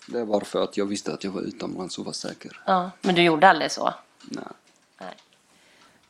Det 0.06 0.20
är 0.20 0.24
bara 0.24 0.44
för 0.44 0.64
att 0.64 0.76
jag 0.76 0.86
visste 0.86 1.12
att 1.12 1.24
jag 1.24 1.30
var 1.30 1.40
utomlands 1.40 1.98
och 1.98 2.04
var 2.04 2.12
säker. 2.12 2.60
Ja, 2.66 2.90
men 3.00 3.14
du 3.14 3.22
gjorde 3.22 3.48
aldrig 3.48 3.70
så? 3.70 3.94
Nej. 4.22 4.44
Nej. 5.00 5.14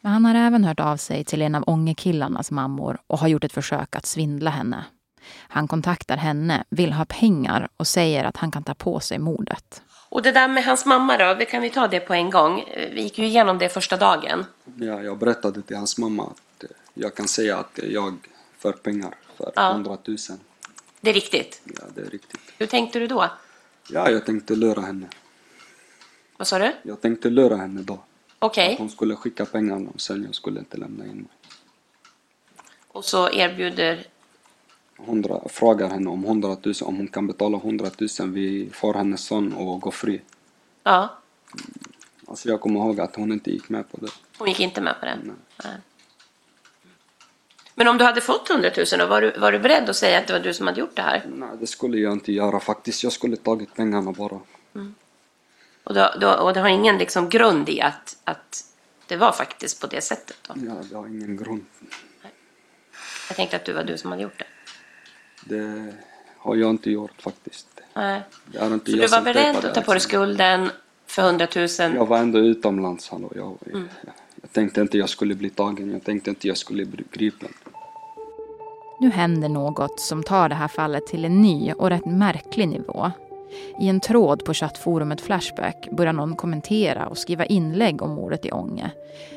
Men 0.01 0.13
han 0.13 0.25
har 0.25 0.35
även 0.35 0.65
hört 0.65 0.81
av 0.81 0.97
sig 0.97 1.25
till 1.25 1.43
en 1.43 1.55
av 1.55 1.65
Ångekillarnas 1.67 2.51
mammor 2.51 2.99
och 3.07 3.19
har 3.19 3.29
gjort 3.29 3.45
ett 3.45 3.53
försök 3.53 3.97
att 3.97 4.07
svindla 4.07 4.51
henne. 4.51 4.85
Han 5.39 5.69
kontaktar 5.69 6.17
henne, 6.17 6.65
vill 6.69 6.93
ha 6.93 7.05
pengar 7.05 7.69
och 7.77 7.87
säger 7.87 8.25
att 8.25 8.37
han 8.37 8.51
kan 8.51 8.65
ta 8.65 8.75
på 8.75 9.01
sig 9.01 9.19
mordet. 9.19 9.83
Och 10.09 10.23
det 10.23 10.33
där 10.33 10.49
med 10.49 10.65
hans 10.65 10.87
mamma 10.87 11.17
då, 11.19 11.35
vi 11.35 11.47
kan 11.47 11.63
vi 11.63 11.71
ta 11.71 11.89
det 11.89 12.01
på 12.01 12.15
en 12.15 12.31
gång. 12.31 12.65
Vi 12.93 13.03
gick 13.03 13.19
ju 13.19 13.27
igenom 13.27 13.59
det 13.59 13.69
första 13.69 13.97
dagen. 13.97 14.47
Ja, 14.77 15.03
jag 15.03 15.19
berättade 15.19 15.63
till 15.63 15.77
hans 15.77 15.99
mamma 15.99 16.23
att 16.23 16.65
jag 16.95 17.15
kan 17.15 17.29
säga 17.29 17.59
att 17.59 17.79
jag 17.83 18.19
för 18.59 18.73
pengar 18.73 19.15
för 19.37 19.53
Ja. 19.57 19.71
100 19.71 19.99
000. 20.05 20.19
Det 21.01 21.11
är 21.11 21.15
riktigt. 21.15 21.63
Ja, 21.65 21.85
det 21.95 22.01
är 22.01 22.11
riktigt. 22.11 22.41
Hur 22.59 22.67
tänkte 22.67 22.99
du 22.99 23.07
då? 23.07 23.31
Ja, 23.91 24.11
jag 24.11 24.27
tänkte 24.27 24.55
lura 24.55 24.83
henne. 24.83 25.07
Vad 26.37 26.47
sa 26.47 26.59
du? 26.59 26.73
Jag 26.83 27.01
tänkte 27.01 27.31
lura 27.31 27.57
henne 27.57 27.83
då. 27.83 28.05
Okej. 28.39 28.73
Att 28.73 28.79
hon 28.79 28.91
skulle 28.91 29.17
skicka 29.17 29.45
pengarna 29.45 29.91
och 29.95 30.01
sen 30.01 30.23
jag 30.25 30.35
skulle 30.35 30.61
inte 30.61 30.77
lämna 30.77 31.05
in 31.05 31.17
mig. 31.17 31.31
Och 32.89 33.05
så 33.05 33.31
erbjuder... 33.31 34.07
100, 35.03 35.41
frågar 35.49 35.89
henne 35.91 36.11
om 36.11 36.25
100 36.25 36.57
000, 36.65 36.75
om 36.83 36.97
hon 36.97 37.09
kan 37.09 37.27
betala 37.27 37.57
100 37.57 37.91
000, 38.21 38.31
vi 38.31 38.71
får 38.73 38.95
hennes 38.95 39.21
son 39.25 39.53
och 39.53 39.81
gå 39.81 39.91
fri. 39.91 40.21
Ja, 40.85 41.19
Alltså 42.27 42.49
jag 42.49 42.61
kommer 42.61 42.81
ihåg 42.81 43.01
att 43.01 43.17
hon 43.17 43.33
inte 43.33 43.51
gick 43.51 43.69
med 43.69 43.91
på 43.93 43.97
det. 44.01 44.09
hon 44.39 44.49
gick 44.49 44.61
inte 44.61 44.81
med 44.81 45.01
på 45.01 45.07
det. 45.07 45.19
Nej. 45.23 45.35
Nej. 45.65 45.77
Men 47.75 47.89
om 47.89 47.99
du 47.99 48.05
hade 48.05 48.21
fått 48.21 48.51
100 48.51 48.71
000 48.77 48.87
då, 48.99 49.07
var 49.07 49.21
du, 49.21 49.31
var 49.39 49.53
du 49.53 49.59
beredd 49.59 49.91
att 49.91 49.97
säga 49.97 50.19
att 50.19 50.27
det 50.27 50.33
var 50.33 50.41
du 50.41 50.55
som 50.55 50.67
hade 50.67 50.81
gjort 50.81 50.97
det 50.97 51.03
här? 51.03 51.25
Nej, 51.35 51.49
det 51.61 51.67
skulle 51.67 51.99
jag 51.99 52.13
inte 52.13 52.33
göra 52.33 52.61
faktiskt. 52.61 53.03
Jag 53.03 53.13
skulle 53.13 53.37
tagit 53.37 53.75
pengarna 53.75 54.13
bara. 54.13 54.41
Och, 55.85 55.95
då, 55.95 56.15
då, 56.21 56.31
och 56.33 56.55
det 56.55 56.61
har 56.61 56.69
ingen 56.69 56.99
liksom 56.99 57.29
grund 57.29 57.69
i 57.69 57.81
att, 57.81 58.17
att 58.25 58.65
det 59.07 59.17
var 59.17 59.33
faktiskt 59.33 59.81
på 59.81 59.87
det 59.87 60.01
sättet 60.01 60.37
då? 60.49 60.55
Ja, 60.57 60.75
det 60.91 60.97
har 60.97 61.07
ingen 61.07 61.37
grund. 61.37 61.65
Jag 63.29 63.37
tänkte 63.37 63.57
att 63.57 63.65
du 63.65 63.73
var 63.73 63.85
du 63.85 63.99
som 63.99 64.11
hade 64.11 64.23
gjort 64.23 64.39
det. 64.39 64.47
Det 65.45 65.93
har 66.39 66.57
jag 66.57 66.71
inte 66.71 66.91
gjort 66.91 67.23
faktiskt. 67.23 67.67
Nej. 67.95 68.21
Det 68.47 68.59
är 68.59 68.75
inte 68.75 68.91
Så 68.91 68.97
jag 68.97 69.07
du 69.11 69.11
var 69.17 69.23
beredd 69.23 69.57
att 69.57 69.63
ta 69.63 69.69
på 69.69 69.75
dig 69.75 69.81
axeln. 69.97 70.01
skulden 70.01 70.71
för 71.07 71.23
100 71.23 71.47
000? 71.57 71.69
Jag 71.79 72.07
var 72.07 72.19
ändå 72.19 72.39
utomlands, 72.39 73.09
hallå. 73.11 73.33
Jag, 73.37 73.57
Mm. 73.67 73.89
jag, 74.05 74.15
jag 74.43 74.53
tänkte 74.53 74.81
inte 74.81 74.99
jag 74.99 75.09
skulle 75.09 75.35
bli 75.35 75.51
tagen. 75.51 75.91
Jag 75.93 76.05
tänkte 76.05 76.31
inte 76.31 76.49
jag 76.49 76.57
skulle 76.57 76.85
bli 76.85 77.05
gripen. 77.13 77.49
Nu 79.01 79.11
händer 79.11 79.49
något 79.49 80.01
som 80.01 80.23
tar 80.23 80.49
det 80.49 80.55
här 80.55 80.69
fallet 80.69 81.07
till 81.07 81.25
en 81.25 81.43
ny 81.43 81.73
och 81.73 81.89
rätt 81.89 82.07
märklig 82.07 82.69
nivå. 82.69 83.11
I 83.81 83.89
en 83.89 84.01
tråd 84.01 84.45
på 84.45 84.55
chattforumet 84.55 85.21
Flashback 85.21 85.89
börjar 85.91 86.13
någon 86.13 86.37
kommentera 86.37 87.07
och 87.07 87.19
skriva 87.19 87.45
inlägg 87.45 88.03
om 88.03 88.11
mordet 88.11 88.47
i 88.47 88.53
Ånge. 88.53 88.91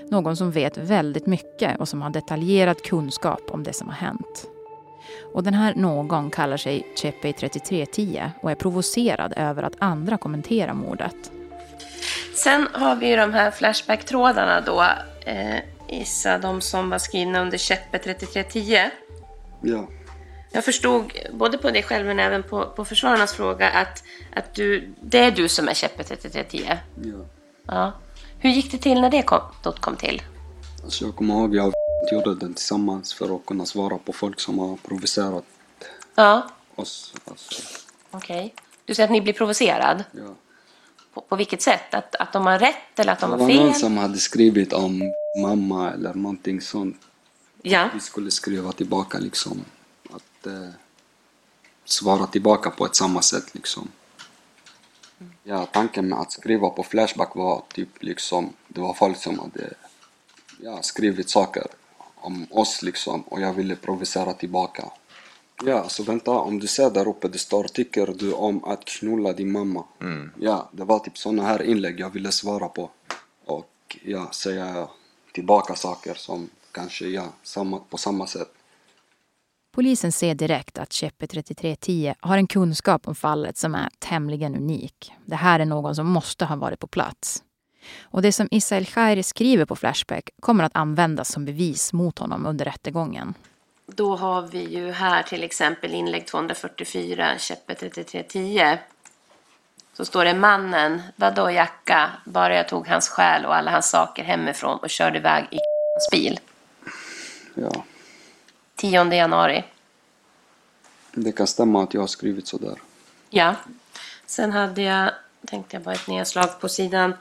Någon 0.10 0.38
som 0.38 0.52
vet 0.52 0.78
väldigt 0.78 1.26
mycket 1.26 1.80
och 1.80 1.88
som 1.90 2.02
har 2.02 2.10
detaljerad 2.10 2.82
kunskap 2.82 3.42
om 3.52 3.64
det 3.64 3.74
som 3.74 3.88
har 3.88 3.96
hänt. 3.96 4.48
Och 5.34 5.44
den 5.44 5.54
här 5.54 5.74
någon 5.76 6.32
kallar 6.32 6.58
sig 6.58 6.88
Chepe 6.96 7.34
3310 7.34 8.32
och 8.42 8.52
är 8.52 8.56
provocerad 8.56 9.34
över 9.38 9.64
att 9.64 9.74
andra 9.80 10.18
kommenterar 10.18 10.74
mordet. 10.74 11.16
Sen 12.36 12.68
har 12.74 12.96
vi 12.96 13.08
ju 13.08 13.16
de 13.16 13.34
här 13.34 13.52
Flashback-trådarna 13.52 14.62
då. 14.62 14.82
Eh, 15.26 15.56
Issa, 15.90 16.38
de 16.38 16.62
som 16.62 16.90
var 16.90 16.98
skrivna 16.98 17.42
under 17.42 17.58
Cheppe 17.58 17.98
3310. 17.98 18.90
Ja, 19.62 19.88
Jag 20.52 20.66
förstod 20.66 21.12
både 21.34 21.58
på 21.58 21.72
dig 21.72 21.84
själv 21.84 22.06
men 22.06 22.20
även 22.20 22.44
på, 22.44 22.66
på 22.66 22.86
försvararnas 22.86 23.34
fråga 23.34 23.70
att, 23.70 24.04
att 24.36 24.54
du, 24.54 24.94
det 25.02 25.18
är 25.20 25.32
du 25.32 25.48
som 25.48 25.68
är 25.68 25.74
Cheppe 25.74 26.04
3310. 26.04 26.64
ja. 27.04 27.26
Ja. 27.68 27.92
Hur 28.40 28.50
gick 28.50 28.72
det 28.72 28.78
till 28.78 29.02
när 29.02 29.10
det 29.10 29.22
kom, 29.22 29.42
kom 29.80 29.96
till? 29.96 30.22
Alltså 30.84 31.06
jag 31.06 31.16
kommer 31.16 31.34
ihåg 31.34 31.56
jag 31.56 31.74
gjorde 32.12 32.36
den 32.36 32.54
tillsammans 32.54 33.14
för 33.14 33.36
att 33.36 33.46
kunna 33.46 33.66
svara 33.66 33.98
på 33.98 34.14
folk 34.14 34.40
som 34.40 34.60
har 34.60 34.76
provocerat 34.78 35.46
Ja, 36.16 36.50
oss. 36.76 37.14
Alltså, 37.26 37.62
okej. 38.12 38.54
Du 38.86 38.96
säger 38.96 39.08
att 39.08 39.12
ni 39.12 39.22
blir 39.22 39.34
provocerad. 39.34 40.04
ja. 40.12 40.36
På, 41.14 41.22
på 41.22 41.36
vilket 41.36 41.62
sätt? 41.62 41.94
Att, 41.94 42.16
att 42.16 42.34
de 42.34 42.46
har 42.46 42.60
rätt 42.60 43.00
eller 43.00 43.14
att 43.14 43.20
de 43.20 43.30
Det 43.30 43.34
har 43.36 43.40
var 43.40 43.48
fel? 43.48 43.66
någon 43.66 43.74
som 43.74 43.98
hade 43.98 44.18
skrivit 44.18 44.74
om 44.74 45.02
mamma 45.42 45.92
eller 45.92 46.14
någonting 46.14 46.62
sånt. 46.62 46.98
Ja. 47.62 47.90
Vi 47.94 48.00
skulle 48.00 48.32
skriva 48.32 48.72
tillbaka 48.72 49.18
liksom. 49.20 49.66
Att 50.10 50.48
eh, 50.48 50.70
svara 51.86 52.28
tillbaka 52.28 52.70
på 52.72 52.86
ett 52.86 52.96
samma 52.96 53.22
sätt 53.22 53.56
liksom. 53.56 53.88
Ja, 55.44 55.66
tanken 55.66 56.10
med 56.10 56.20
att 56.20 56.32
skriva 56.32 56.70
på 56.70 56.84
Flashback 56.84 57.36
var 57.36 57.64
typ 57.74 58.04
liksom, 58.04 58.54
det 58.68 58.82
var 58.82 58.94
folk 58.94 59.18
som 59.18 59.40
hade 59.40 59.74
ja, 60.60 60.82
skrivit 60.82 61.30
saker 61.30 61.64
om 62.26 62.48
oss 62.52 62.82
liksom 62.82 63.22
och 63.22 63.42
jag 63.42 63.54
ville 63.54 63.76
provocera 63.76 64.34
tillbaka. 64.34 64.84
Ja, 65.64 65.90
så 65.90 66.04
vänta, 66.04 66.32
om 66.32 66.60
du 66.60 66.68
ser 66.68 66.90
där 66.90 67.08
uppe 67.08 67.28
det 67.28 67.38
står 67.38 67.64
tycker 67.64 68.08
du 68.08 68.34
om 68.34 68.64
att 68.64 68.86
knulla 68.86 69.34
din 69.34 69.52
mamma? 69.52 69.84
Ja, 70.40 70.70
det 70.72 70.84
var 70.84 71.00
typ 71.00 71.18
såna 71.18 71.44
här 71.44 71.62
inlägg 71.62 72.00
jag 72.00 72.10
ville 72.10 72.32
svara 72.32 72.68
på. 72.68 72.90
Och 73.46 73.98
ja, 74.04 74.32
säga 74.32 74.88
tillbaka 75.34 75.76
saker 75.76 76.14
som 76.14 76.50
kanske, 76.72 77.08
ja, 77.08 77.26
samma, 77.44 77.80
på 77.80 77.98
samma 77.98 78.28
sätt. 78.28 78.52
Polisen 79.76 80.12
ser 80.12 80.36
direkt 80.36 80.78
att 80.78 80.94
Cheppe 80.94 81.28
3310 81.28 82.14
har 82.20 82.38
en 82.38 82.48
kunskap 82.48 83.08
om 83.08 83.16
fallet 83.16 83.58
som 83.58 83.76
är 83.76 83.90
tämligen 84.00 84.56
unik. 84.56 85.14
Det 85.26 85.36
här 85.36 85.60
är 85.60 85.66
någon 85.66 85.96
som 85.96 86.08
måste 86.08 86.46
ha 86.46 86.56
varit 86.56 86.80
på 86.80 86.88
plats. 86.88 87.44
Och 88.04 88.22
det 88.22 88.32
som 88.32 88.48
Ismail 88.52 88.86
Khairi 88.86 89.24
skriver 89.24 89.66
på 89.66 89.76
Flashback 89.76 90.30
kommer 90.40 90.64
att 90.64 90.76
användas 90.76 91.32
som 91.32 91.46
bevis 91.46 91.94
mot 91.94 92.20
honom 92.20 92.46
under 92.46 92.66
rättegången. 92.66 93.34
Då 93.88 94.16
har 94.16 94.42
vi 94.42 94.64
ju 94.64 94.92
här 94.92 95.24
till 95.24 95.44
exempel 95.44 95.94
inlägg 95.94 96.28
244, 96.28 97.38
Cheppe 97.38 97.76
3310. 97.76 98.78
Så 99.94 100.06
står 100.06 100.26
det 100.26 100.34
mannen, 100.34 101.02
vadå 101.16 101.52
jacka, 101.52 102.12
bara 102.26 102.56
jag 102.56 102.68
tog 102.68 102.88
hans 102.88 103.10
själ 103.10 103.46
och 103.46 103.56
alla 103.56 103.72
hans 103.72 103.90
saker 103.90 104.24
hemifrån 104.24 104.80
och 104.80 104.90
körde 104.90 105.18
iväg 105.18 105.44
i 105.52 105.58
hans 105.96 106.10
bil. 106.12 106.40
Ja, 107.54 107.84
10 108.76 109.14
januari. 109.14 109.64
det 111.14 111.32
kan 111.32 111.48
stämma 111.48 111.84
att 111.84 111.94
jag 111.94 112.02
har 112.02 112.08
skrivit 112.08 112.48
sådär. 112.48 112.76
Ja. 113.30 113.56
Sen 114.26 114.52
hade 114.52 114.82
jag, 114.82 115.12
tänkte 115.48 115.76
jag 115.76 115.84
bara 115.84 115.96
ett 115.96 116.08
nedslag 116.08 116.60
på 116.60 116.70
sidan 116.70 117.14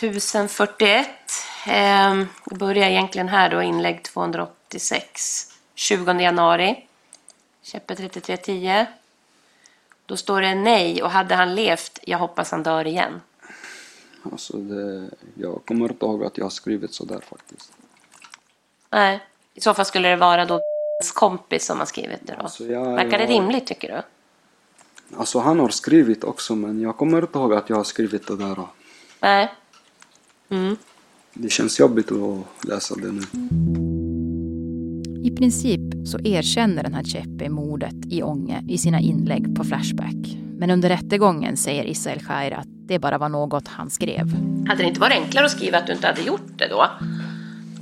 1041. 0.00 1.08
Eh, 1.66 2.22
börjar 2.58 2.88
egentligen 2.90 3.28
här 3.28 3.50
då, 3.50 3.62
inlägg 3.62 4.02
286. 4.02 5.46
20 5.74 6.12
januari. 6.20 6.86
Käppe 7.62 7.94
3310. 7.96 8.86
Då 10.06 10.16
står 10.16 10.40
det 10.40 10.54
nej 10.54 11.02
och 11.02 11.10
hade 11.10 11.34
han 11.34 11.54
levt, 11.54 11.98
jag 12.02 12.18
hoppas 12.18 12.50
han 12.50 12.62
dör 12.62 12.86
igen. 12.86 13.20
Alltså 14.32 14.56
det, 14.56 15.10
jag 15.34 15.62
kommer 15.66 15.88
inte 15.92 16.06
ihåg 16.06 16.24
att 16.24 16.38
jag 16.38 16.44
har 16.44 16.50
skrivit 16.50 16.94
sådär 16.94 17.20
faktiskt. 17.30 17.72
Nej, 18.90 19.20
i 19.54 19.60
så 19.60 19.74
fall 19.74 19.84
skulle 19.84 20.08
det 20.08 20.16
vara 20.16 20.44
då 20.44 20.60
kompis 21.14 21.66
som 21.66 21.78
har 21.78 21.86
skrivit 21.86 22.26
det 22.26 22.34
då. 22.38 22.42
Alltså, 22.42 22.64
jag- 22.64 22.94
Verkar 22.94 23.18
det 23.18 23.24
jag- 23.24 23.30
rimligt 23.30 23.66
tycker 23.66 23.88
du? 23.88 24.02
Alltså 25.18 25.38
han 25.38 25.58
har 25.60 25.68
skrivit 25.68 26.24
också 26.24 26.54
men 26.54 26.80
jag 26.80 26.96
kommer 26.96 27.22
inte 27.22 27.38
ihåg 27.38 27.54
att 27.54 27.68
jag 27.70 27.76
har 27.76 27.84
skrivit 27.84 28.26
det 28.26 28.36
där. 28.36 28.66
Nej. 29.20 29.52
Mm. 30.50 30.76
Det 31.34 31.48
känns 31.50 31.80
jobbigt 31.80 32.12
att 32.12 32.68
läsa 32.68 32.94
det 32.94 33.12
nu. 33.12 33.20
I 35.22 35.30
princip 35.30 35.80
så 36.04 36.18
erkänner 36.18 36.82
den 36.82 36.94
här 36.94 37.04
Chepe 37.04 37.48
mordet 37.48 37.94
i 38.10 38.22
Ånge 38.22 38.64
i 38.68 38.78
sina 38.78 39.00
inlägg 39.00 39.56
på 39.56 39.64
Flashback. 39.64 40.36
Men 40.58 40.70
under 40.70 40.88
rättegången 40.88 41.56
säger 41.56 41.84
Ismail 41.84 42.20
Khair 42.20 42.52
att 42.52 42.68
det 42.88 42.98
bara 42.98 43.18
var 43.18 43.28
något 43.28 43.68
han 43.68 43.90
skrev. 43.90 44.26
Hade 44.66 44.82
det 44.82 44.88
inte 44.88 45.00
varit 45.00 45.16
enklare 45.16 45.44
att 45.44 45.50
skriva 45.50 45.78
att 45.78 45.86
du 45.86 45.92
inte 45.92 46.06
hade 46.06 46.22
gjort 46.22 46.58
det 46.58 46.68
då? 46.68 46.86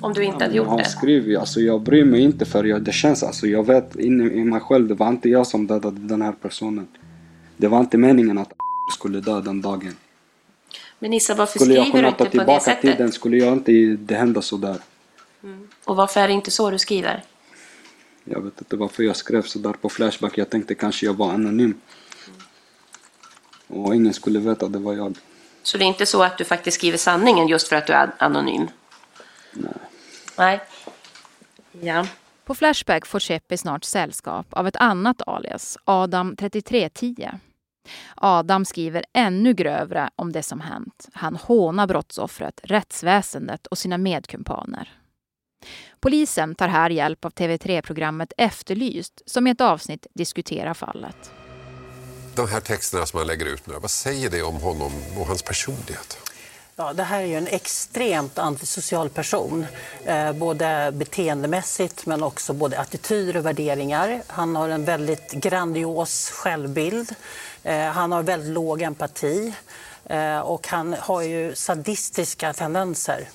Om 0.00 0.12
du 0.12 0.24
inte 0.24 0.44
hade 0.44 0.46
Jag 0.46 0.54
gjort 0.56 0.68
har 0.68 0.78
det? 0.78 0.84
skrivit, 0.84 1.38
alltså 1.38 1.60
jag 1.60 1.82
bryr 1.82 2.04
mig 2.04 2.20
inte 2.20 2.44
för 2.44 2.64
jag, 2.64 2.82
det 2.82 2.92
känns, 2.92 3.22
alltså 3.22 3.46
jag 3.46 3.66
vet 3.66 3.96
inne 3.96 4.24
i 4.24 4.44
mig 4.44 4.60
själv, 4.60 4.88
det 4.88 4.94
var 4.94 5.08
inte 5.08 5.28
jag 5.28 5.46
som 5.46 5.66
dödade 5.66 6.00
den 6.00 6.22
här 6.22 6.32
personen. 6.32 6.86
Det 7.56 7.68
var 7.68 7.80
inte 7.80 7.98
meningen 7.98 8.38
att 8.38 8.52
skulle 8.94 9.20
dö 9.20 9.40
den 9.40 9.60
dagen. 9.60 9.92
Men 10.98 11.12
Issa, 11.12 11.34
varför 11.34 11.58
Skulle 11.58 11.74
jag 11.74 11.86
skriver 11.86 12.02
du 12.02 12.08
kunna 12.08 12.16
ta 12.16 12.24
inte 12.24 12.24
på 12.24 12.24
det 12.24 12.30
tillbaka 12.30 12.60
sättet? 12.60 12.96
tiden 12.96 13.12
skulle 13.12 13.36
jag 13.36 13.52
inte 13.52 13.72
det 13.98 14.14
hända 14.14 14.42
sådär. 14.42 14.76
Och 15.84 15.96
varför 15.96 16.20
är 16.20 16.28
det 16.28 16.34
inte 16.34 16.50
så 16.50 16.70
du 16.70 16.78
skriver? 16.78 17.24
Jag 18.24 18.40
vet 18.40 18.60
inte 18.60 18.76
varför 18.76 19.02
jag 19.02 19.16
skrev 19.16 19.42
sådär 19.42 19.72
på 19.72 19.88
Flashback. 19.88 20.38
Jag 20.38 20.50
tänkte 20.50 20.74
kanske 20.74 21.06
jag 21.06 21.14
var 21.14 21.32
anonym. 21.32 21.80
Och 23.66 23.94
ingen 23.94 24.14
skulle 24.14 24.38
veta 24.38 24.66
att 24.66 24.72
det 24.72 24.78
var 24.78 24.94
jag. 24.94 25.18
Så 25.62 25.78
det 25.78 25.84
är 25.84 25.86
inte 25.86 26.06
så 26.06 26.22
att 26.22 26.38
du 26.38 26.44
faktiskt 26.44 26.76
skriver 26.76 26.98
sanningen 26.98 27.48
just 27.48 27.68
för 27.68 27.76
att 27.76 27.86
du 27.86 27.92
är 27.92 28.14
anonym? 28.18 28.68
Nej. 29.52 29.72
Nej. 30.38 30.60
Ja. 31.80 32.06
På 32.44 32.54
Flashback 32.54 33.06
får 33.06 33.20
Chepe 33.20 33.58
snart 33.58 33.84
sällskap 33.84 34.46
av 34.50 34.66
ett 34.66 34.76
annat 34.76 35.22
alias, 35.26 35.78
Adam 35.84 36.36
3310. 36.36 37.30
Adam 38.14 38.64
skriver 38.64 39.04
ännu 39.14 39.54
grövre 39.54 40.10
om 40.16 40.32
det 40.32 40.42
som 40.42 40.60
hänt. 40.60 41.08
Han 41.12 41.36
hånar 41.36 41.86
brottsoffret, 41.86 42.60
rättsväsendet 42.62 43.66
och 43.66 43.78
sina 43.78 43.98
medkumpaner. 43.98 44.98
Polisen 46.00 46.54
tar 46.54 46.68
här 46.68 46.90
hjälp 46.90 47.24
av 47.24 47.30
TV3-programmet 47.30 48.32
Efterlyst 48.36 49.22
som 49.26 49.46
i 49.46 49.50
ett 49.50 49.60
avsnitt 49.60 50.06
diskuterar 50.14 50.74
fallet. 50.74 51.32
De 52.34 52.48
här 52.48 52.60
texterna 52.60 53.06
som 53.06 53.18
han 53.18 53.26
lägger 53.26 53.46
ut 53.46 53.66
nu, 53.66 53.74
vad 53.82 53.90
säger 53.90 54.30
det 54.30 54.42
om 54.42 54.56
honom 54.56 54.92
och 55.16 55.26
hans 55.26 55.42
personlighet? 55.42 56.18
Ja, 56.80 56.92
det 56.92 57.02
här 57.02 57.20
är 57.22 57.26
ju 57.26 57.34
en 57.34 57.46
extremt 57.46 58.38
antisocial 58.38 59.08
person. 59.08 59.66
Eh, 60.04 60.32
både 60.32 60.92
beteendemässigt 60.94 62.06
men 62.06 62.22
också 62.22 62.52
både 62.52 62.80
attityder 62.80 63.36
och 63.36 63.46
värderingar. 63.46 64.22
Han 64.26 64.56
har 64.56 64.68
en 64.68 64.84
väldigt 64.84 65.32
grandios 65.32 66.30
självbild. 66.30 67.14
Eh, 67.68 67.86
han 67.86 68.12
har 68.12 68.22
väldigt 68.22 68.52
låg 68.52 68.82
empati. 68.82 69.54
Eh, 70.04 70.38
och 70.38 70.68
han 70.68 70.96
har 70.98 71.22
ju 71.22 71.54
sadistiska 71.54 72.52
tendenser, 72.52 73.28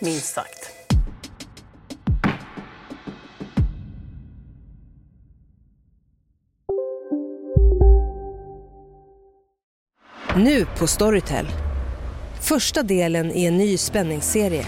minst 0.00 0.34
sagt. 0.34 0.70
Nu 10.36 10.66
på 10.78 10.86
Storytel. 10.86 11.46
Första 12.40 12.82
delen 12.82 13.32
i 13.32 13.44
en 13.44 13.58
ny 13.58 13.76
spänningsserie. 13.76 14.66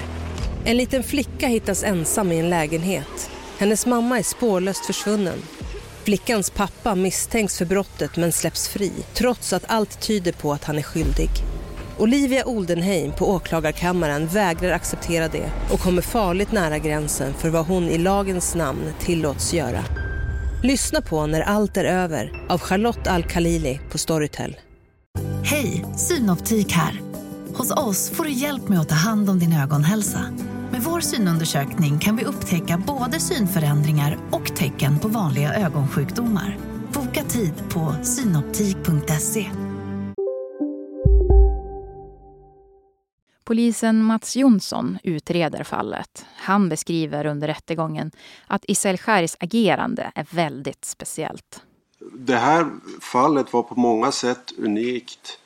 En 0.64 0.76
liten 0.76 1.02
flicka 1.02 1.46
hittas 1.46 1.84
ensam 1.84 2.32
i 2.32 2.38
en 2.38 2.50
lägenhet. 2.50 3.30
Hennes 3.58 3.86
mamma 3.86 4.18
är 4.18 4.22
spårlöst 4.22 4.86
försvunnen. 4.86 5.42
Flickans 6.04 6.50
pappa 6.50 6.94
misstänks 6.94 7.58
för 7.58 7.64
brottet 7.64 8.16
men 8.16 8.32
släpps 8.32 8.68
fri 8.68 8.92
trots 9.14 9.52
att 9.52 9.64
allt 9.66 10.00
tyder 10.00 10.32
på 10.32 10.52
att 10.52 10.64
han 10.64 10.78
är 10.78 10.82
skyldig. 10.82 11.30
Olivia 11.98 12.46
Oldenheim 12.46 13.12
på 13.12 13.30
åklagarkammaren 13.30 14.26
vägrar 14.26 14.70
acceptera 14.70 15.28
det 15.28 15.50
och 15.72 15.80
kommer 15.80 16.02
farligt 16.02 16.52
nära 16.52 16.78
gränsen 16.78 17.34
för 17.34 17.48
vad 17.48 17.66
hon 17.66 17.84
i 17.84 17.98
lagens 17.98 18.54
namn 18.54 18.92
tillåts 19.00 19.54
göra. 19.54 19.84
Lyssna 20.62 21.00
på 21.00 21.26
När 21.26 21.40
allt 21.40 21.76
är 21.76 21.84
över 21.84 22.46
av 22.48 22.60
Charlotte 22.60 23.06
Al-Khalili 23.06 23.80
på 23.90 23.98
Storytel. 23.98 24.56
Hej, 25.44 25.84
Synoptik 25.96 26.72
här. 26.72 27.00
Hos 27.54 27.70
oss 27.70 28.10
får 28.10 28.24
du 28.24 28.30
hjälp 28.30 28.68
med 28.68 28.80
att 28.80 28.88
ta 28.88 28.94
hand 28.94 29.30
om 29.30 29.38
din 29.38 29.52
ögonhälsa. 29.52 30.24
Med 30.80 30.88
vår 30.92 31.00
synundersökning 31.00 31.98
kan 31.98 32.16
vi 32.16 32.24
upptäcka 32.24 32.82
både 32.86 33.20
synförändringar 33.20 34.18
och 34.30 34.56
tecken 34.56 34.98
på 34.98 35.08
vanliga 35.08 35.54
ögonsjukdomar. 35.54 36.58
Boka 36.92 37.24
tid 37.24 37.52
på 37.72 37.94
synoptik.se. 38.02 39.50
Polisen 43.44 44.04
Mats 44.04 44.36
Jonsson 44.36 44.98
utreder 45.02 45.64
fallet. 45.64 46.26
Han 46.36 46.68
beskriver 46.68 47.26
under 47.26 47.48
rättegången 47.48 48.10
att 48.46 48.64
Isel 48.68 48.98
Khairs 48.98 49.36
agerande 49.40 50.12
är 50.14 50.26
väldigt 50.30 50.84
speciellt. 50.84 51.62
Det 52.14 52.36
här 52.36 52.66
fallet 53.00 53.52
var 53.52 53.62
på 53.62 53.80
många 53.80 54.12
sätt 54.12 54.52
unikt. 54.58 55.38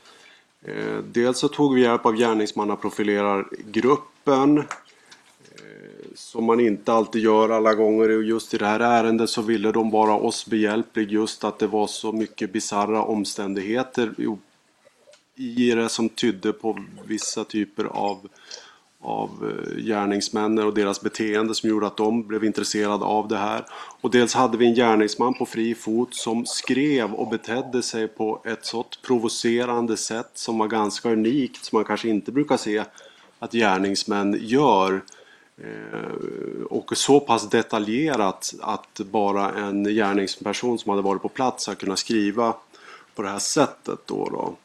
Eh, 0.62 0.98
Dels 1.12 1.38
så 1.38 1.48
tog 1.48 1.74
vi 1.74 1.82
hjälp 1.82 2.06
av 2.06 2.16
gärningsmannaprofilerargruppen 2.16 4.64
som 6.14 6.44
man 6.44 6.60
inte 6.60 6.92
alltid 6.92 7.22
gör 7.22 7.48
alla 7.48 7.74
gånger. 7.74 8.16
Och 8.16 8.22
just 8.22 8.54
i 8.54 8.58
det 8.58 8.66
här 8.66 8.80
ärendet 8.80 9.30
så 9.30 9.42
ville 9.42 9.72
de 9.72 9.90
vara 9.90 10.14
oss 10.14 10.46
behjälplig 10.46 11.12
just 11.12 11.44
att 11.44 11.58
det 11.58 11.66
var 11.66 11.86
så 11.86 12.12
mycket 12.12 12.52
bizarra 12.52 13.02
omständigheter 13.02 14.14
i- 15.36 15.74
det 15.74 15.88
som 15.88 16.08
tydde 16.08 16.52
på 16.52 16.78
vissa 17.06 17.44
typer 17.44 17.84
av, 17.84 18.28
av 19.00 19.30
eh, 19.70 19.76
gärningsmännen 19.82 20.66
och 20.66 20.74
deras 20.74 21.00
beteende 21.00 21.54
som 21.54 21.68
gjorde 21.70 21.86
att 21.86 21.96
de 21.96 22.22
blev 22.26 22.44
intresserade 22.44 23.04
av 23.04 23.28
det 23.28 23.36
här. 23.36 23.64
Och 24.00 24.10
dels 24.10 24.34
hade 24.34 24.58
vi 24.58 24.66
en 24.66 24.74
gärningsman 24.74 25.34
på 25.34 25.46
fri 25.46 25.74
fot 25.74 26.14
som 26.14 26.46
skrev 26.46 27.12
och 27.14 27.28
betedde 27.30 27.82
sig 27.82 28.08
på 28.08 28.42
ett 28.44 28.64
sådant 28.64 29.02
provocerande 29.02 29.96
sätt 29.96 30.30
som 30.34 30.58
var 30.58 30.68
ganska 30.68 31.10
unikt 31.12 31.64
som 31.64 31.76
man 31.76 31.84
kanske 31.84 32.08
inte 32.08 32.32
brukar 32.32 32.56
se 32.56 32.84
att 33.38 33.52
gärningsmän 33.52 34.38
gör. 34.40 35.02
Eh, 35.56 36.64
och 36.70 36.96
så 36.96 37.20
pass 37.20 37.50
detaljerat 37.50 38.54
att 38.60 39.00
bara 39.00 39.52
en 39.52 39.84
gärningsperson 39.84 40.78
som 40.78 40.90
hade 40.90 41.02
varit 41.02 41.22
på 41.22 41.28
plats 41.28 41.66
har 41.66 41.74
kunnat 41.74 41.98
skriva 41.98 42.54
på 43.14 43.22
det 43.22 43.28
här 43.28 43.38
sättet. 43.38 43.98
Då 44.06 44.28
då. 44.28 44.56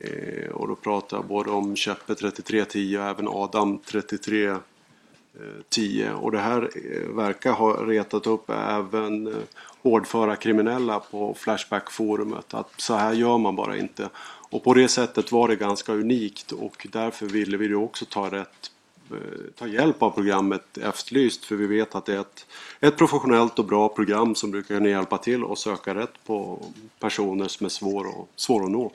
Eh, 0.00 0.50
och 0.50 0.68
då 0.68 0.74
pratar 0.74 1.16
jag 1.16 1.26
både 1.26 1.50
om 1.50 1.76
Käppe 1.76 2.14
3310 2.14 2.98
och 2.98 3.04
även 3.04 3.28
Adam 3.28 3.78
3310. 3.78 6.08
Och 6.20 6.32
det 6.32 6.38
här 6.38 6.70
eh, 6.74 7.08
verkar 7.08 7.52
ha 7.52 7.86
retat 7.86 8.26
upp 8.26 8.50
även 8.50 9.34
hårdföra 9.82 10.36
kriminella 10.36 11.00
på 11.00 11.34
Flashback-forumet. 11.34 12.54
Att 12.54 12.72
så 12.76 12.94
här 12.94 13.12
gör 13.12 13.38
man 13.38 13.56
bara 13.56 13.76
inte. 13.76 14.08
Och 14.50 14.64
på 14.64 14.74
det 14.74 14.88
sättet 14.88 15.32
var 15.32 15.48
det 15.48 15.56
ganska 15.56 15.92
unikt 15.92 16.52
och 16.52 16.86
därför 16.92 17.26
ville 17.26 17.56
vi 17.56 17.66
ju 17.66 17.76
också 17.76 18.04
ta 18.04 18.30
rätt 18.30 18.71
Eh, 19.12 19.52
ta 19.58 19.66
hjälp 19.66 20.02
av 20.02 20.10
programmet 20.10 20.78
Efterlyst 20.78 21.44
för 21.44 21.56
vi 21.56 21.66
vet 21.66 21.94
att 21.94 22.06
det 22.06 22.14
är 22.14 22.20
ett, 22.20 22.46
ett 22.80 22.96
professionellt 22.96 23.58
och 23.58 23.66
bra 23.66 23.88
program 23.88 24.34
som 24.34 24.50
brukar 24.50 24.74
kunna 24.74 24.88
hjälpa 24.88 25.18
till 25.18 25.44
och 25.44 25.58
söka 25.58 25.94
rätt 25.94 26.24
på 26.26 26.62
personer 27.00 27.48
som 27.48 27.64
är 27.64 27.70
svår, 27.70 28.06
och, 28.06 28.28
svår 28.36 28.64
att 28.64 28.70
nå. 28.70 28.92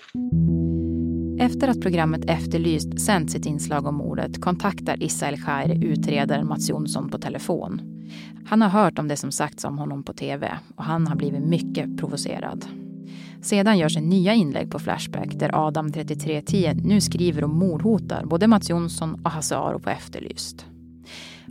Efter 1.39 1.67
att 1.67 1.81
programmet 1.81 2.29
Efterlyst 2.29 3.01
sänt 3.01 3.31
sitt 3.31 3.45
inslag 3.45 3.85
om 3.85 3.95
mordet 3.95 4.41
kontaktar 4.41 5.03
Issa 5.03 5.27
El 5.27 5.41
Khair 5.43 5.83
utredaren 5.83 6.47
Mats 6.47 6.69
Jonsson 6.69 7.09
på 7.09 7.17
telefon. 7.17 7.81
Han 8.45 8.61
har 8.61 8.69
hört 8.69 8.99
om 8.99 9.07
det 9.07 9.17
som 9.17 9.31
sagts 9.31 9.63
om 9.63 9.77
honom 9.77 10.03
på 10.03 10.13
tv 10.13 10.57
och 10.75 10.83
han 10.83 11.07
har 11.07 11.15
blivit 11.15 11.43
mycket 11.43 11.97
provocerad. 11.97 12.65
Sedan 13.47 13.77
görs 13.77 13.97
nya 13.97 14.33
inlägg 14.33 14.71
på 14.71 14.79
Flashback 14.79 15.29
där 15.31 15.67
Adam 15.67 15.91
3310 15.91 16.73
nu 16.83 17.01
skriver 17.01 17.43
och 17.43 17.49
mordhotar 17.49 18.25
både 18.25 18.47
Mats 18.47 18.69
Jonsson 18.69 19.13
och 19.23 19.31
Hasse 19.31 19.57
Aro 19.57 19.79
på 19.79 19.89
Efterlyst. 19.89 20.65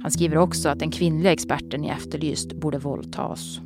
Han 0.03 0.11
skriver 0.11 0.39
också 0.39 0.69
att 0.69 0.79
den 0.79 0.91
kvinnliga 0.91 1.33
experten 1.33 1.85
i 1.85 1.89
Efterlyst 1.89 2.53
borde 2.53 2.79
våldtas. 2.79 3.61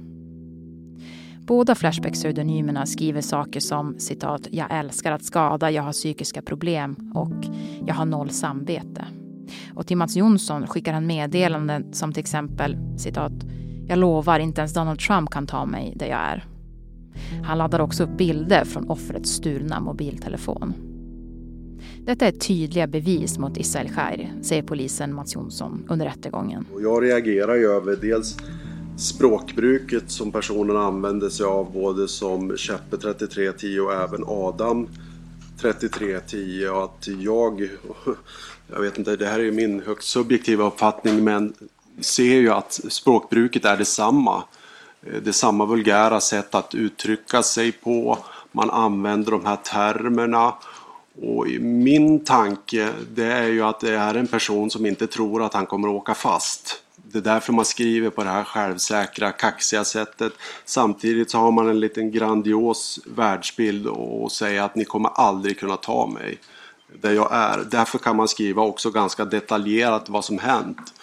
Båda 1.47 1.75
Flashback-pseudonymerna 1.75 2.87
skriver 2.87 3.21
saker 3.21 3.61
som 3.61 3.99
citat 3.99 4.49
“Jag 4.51 4.67
älskar 4.71 5.13
att 5.13 5.25
skada, 5.25 5.71
jag 5.71 5.83
har 5.83 5.93
psykiska 5.93 6.43
problem” 6.43 7.13
och 7.15 7.47
“Jag 7.87 7.95
har 7.95 8.05
noll 8.05 8.31
samvete”. 8.31 9.05
Och 9.75 9.87
till 9.87 9.97
Mats 9.97 10.17
Jonsson 10.17 10.67
skickar 10.67 10.93
han 10.93 11.07
meddelanden 11.07 11.93
som 11.93 12.13
till 12.13 12.21
exempel 12.21 12.77
citat 12.97 13.33
“Jag 13.89 13.99
lovar, 13.99 14.39
inte 14.39 14.61
ens 14.61 14.75
Donald 14.75 14.99
Trump 14.99 15.31
kan 15.31 15.47
ta 15.47 15.67
mig 15.67 15.95
där 15.97 16.07
jag 16.07 16.21
är”. 16.21 16.50
Han 17.45 17.59
laddar 17.59 17.81
också 17.81 18.05
upp 18.05 18.17
bilder 18.19 18.65
från 18.65 18.91
offrets 18.91 19.31
stulna 19.31 19.81
mobiltelefon. 19.81 20.75
Detta 22.05 22.27
är 22.27 22.33
tydliga 22.33 22.87
bevis 22.87 23.39
mot 23.39 23.57
Israel 23.57 23.89
Khair, 23.89 24.33
säger 24.43 24.63
polisen 24.63 25.15
Mats 25.15 25.35
Jonsson 25.35 25.85
under 25.89 26.07
rättegången. 26.07 26.67
Jag 26.81 27.05
reagerar 27.05 27.55
ju 27.55 27.67
över 27.67 27.97
dels 27.97 28.37
språkbruket 28.97 30.11
som 30.11 30.33
personen 30.33 30.77
använder 30.77 31.29
sig 31.29 31.47
av 31.47 31.73
både 31.73 32.09
som 32.09 32.57
Käppe 32.57 32.97
3310 32.97 33.81
och 33.81 33.93
även 33.93 34.25
Adam 34.27 34.89
3310 35.61 36.69
och 36.69 36.85
att 36.85 37.09
jag, 37.21 37.69
jag 38.67 38.81
vet 38.81 38.99
inte, 38.99 39.17
det 39.17 39.27
här 39.27 39.39
är 39.39 39.45
ju 39.45 39.53
min 39.53 39.83
högst 39.83 40.09
subjektiva 40.09 40.67
uppfattning 40.67 41.25
men 41.25 41.53
ser 42.01 42.35
ju 42.35 42.51
att 42.51 42.73
språkbruket 42.73 43.65
är 43.65 43.77
detsamma. 43.77 44.45
Eh, 45.07 45.13
det 45.23 45.31
är 45.31 45.33
samma 45.33 45.65
vulgära 45.65 46.21
sätt 46.21 46.55
att 46.55 46.75
uttrycka 46.75 47.43
sig 47.43 47.73
på. 47.73 48.19
Man 48.53 48.71
använder 48.71 49.33
de 49.33 49.47
här 49.47 49.57
termerna 49.57 50.55
och 51.23 51.47
min 51.61 52.25
tanke 52.25 52.89
det 53.15 53.25
är 53.25 53.47
ju 53.47 53.63
att 53.63 53.81
det 53.81 53.97
är 53.97 54.15
en 54.15 54.27
person 54.27 54.71
som 54.71 54.87
inte 54.87 55.07
tror 55.07 55.43
att 55.43 55.55
han 55.55 55.67
kommer 55.67 55.89
att 55.89 55.95
åka 55.95 56.15
fast. 56.15 56.83
Det 57.13 57.19
är 57.19 57.23
därför 57.23 57.53
man 57.53 57.65
skriver 57.65 58.11
på 58.11 58.25
det 58.25 58.31
här 58.31 58.45
självsäkra, 58.45 59.33
kaxiga 59.33 59.85
sättet. 59.85 60.33
Samtidigt 60.65 61.31
så 61.31 61.39
har 61.39 61.53
man 61.53 61.69
en 61.69 61.81
liten 61.81 62.11
grandios 62.11 63.01
världsbild 63.07 63.87
och 63.87 64.33
säger 64.33 64.63
att 64.63 64.75
ni 64.75 64.85
kommer 64.85 65.09
aldrig 65.09 65.59
kunna 65.59 65.77
ta 65.77 66.07
mig 66.07 66.39
där 67.01 67.13
jag 67.13 67.29
är. 67.33 67.65
Därför 67.71 67.99
kan 67.99 68.17
man 68.17 68.29
skriva 68.29 68.63
också 68.63 68.91
ganska 68.91 69.25
detaljerat 69.25 70.09
vad 70.09 70.25
som 70.25 70.39
hänt. 70.39 70.95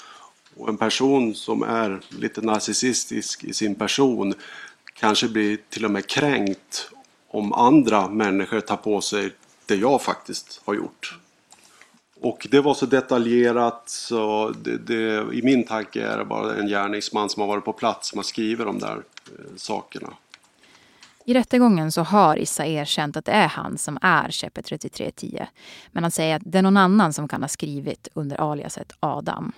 Och 0.57 0.69
en 0.69 0.77
person 0.77 1.35
som 1.35 1.63
är 1.63 2.01
lite 2.09 2.41
narcissistisk 2.41 3.43
i 3.43 3.53
sin 3.53 3.75
person 3.75 4.33
kanske 4.93 5.27
blir 5.27 5.57
till 5.69 5.85
och 5.85 5.91
med 5.91 6.07
kränkt 6.07 6.89
om 7.27 7.53
andra 7.53 8.07
människor 8.07 8.59
tar 8.59 8.77
på 8.77 9.01
sig 9.01 9.31
det 9.65 9.75
jag 9.75 10.01
faktiskt 10.01 10.61
har 10.65 10.73
gjort. 10.73 11.19
Och 12.21 12.47
det 12.51 12.61
var 12.61 12.73
så 12.73 12.85
detaljerat 12.85 13.89
så 13.89 14.49
det, 14.49 14.77
det, 14.77 15.33
i 15.33 15.41
min 15.43 15.63
tanke 15.63 16.03
är 16.03 16.17
det 16.17 16.25
bara 16.25 16.55
en 16.55 16.67
gärningsman 16.67 17.29
som 17.29 17.41
har 17.41 17.47
varit 17.47 17.65
på 17.65 17.73
plats 17.73 18.09
som 18.09 18.17
har 18.17 18.23
skrivit 18.23 18.65
de 18.65 18.79
där 18.79 18.95
eh, 18.95 19.55
sakerna. 19.55 20.13
I 21.25 21.33
rättegången 21.33 21.91
så 21.91 22.01
har 22.01 22.37
Issa 22.37 22.65
erkänt 22.65 23.17
att 23.17 23.25
det 23.25 23.31
är 23.31 23.47
han 23.47 23.77
som 23.77 23.97
är 24.01 24.29
Chepe 24.29 24.61
3310. 24.61 25.45
Men 25.91 26.03
han 26.03 26.11
säger 26.11 26.35
att 26.35 26.41
det 26.45 26.57
är 26.57 26.61
någon 26.61 26.77
annan 26.77 27.13
som 27.13 27.27
kan 27.27 27.41
ha 27.41 27.47
skrivit 27.47 28.07
under 28.13 28.51
aliaset 28.51 28.91
Adam. 28.99 29.53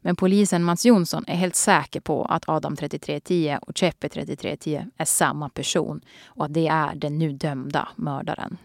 Men 0.00 0.16
polisen 0.16 0.64
Mats 0.64 0.86
Jonsson 0.86 1.24
är 1.26 1.34
helt 1.34 1.56
säker 1.56 2.00
på 2.00 2.24
att 2.24 2.48
Adam 2.48 2.76
3310 2.76 3.58
och 3.62 3.78
Chepe 3.78 4.08
3310 4.08 4.86
är 4.96 5.04
samma 5.04 5.48
person 5.48 6.00
och 6.24 6.44
att 6.44 6.54
det 6.54 6.66
är 6.66 6.94
den 6.94 7.18
nu 7.18 7.32
dömda 7.32 7.88
mördaren. 7.96 8.56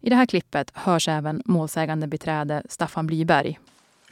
I 0.00 0.10
det 0.10 0.16
här 0.16 0.26
klippet 0.26 0.70
hörs 0.74 1.08
även 1.08 1.42
målsägande 1.44 2.06
beträde 2.06 2.62
Staffan 2.68 3.06
Blyberg. 3.06 3.58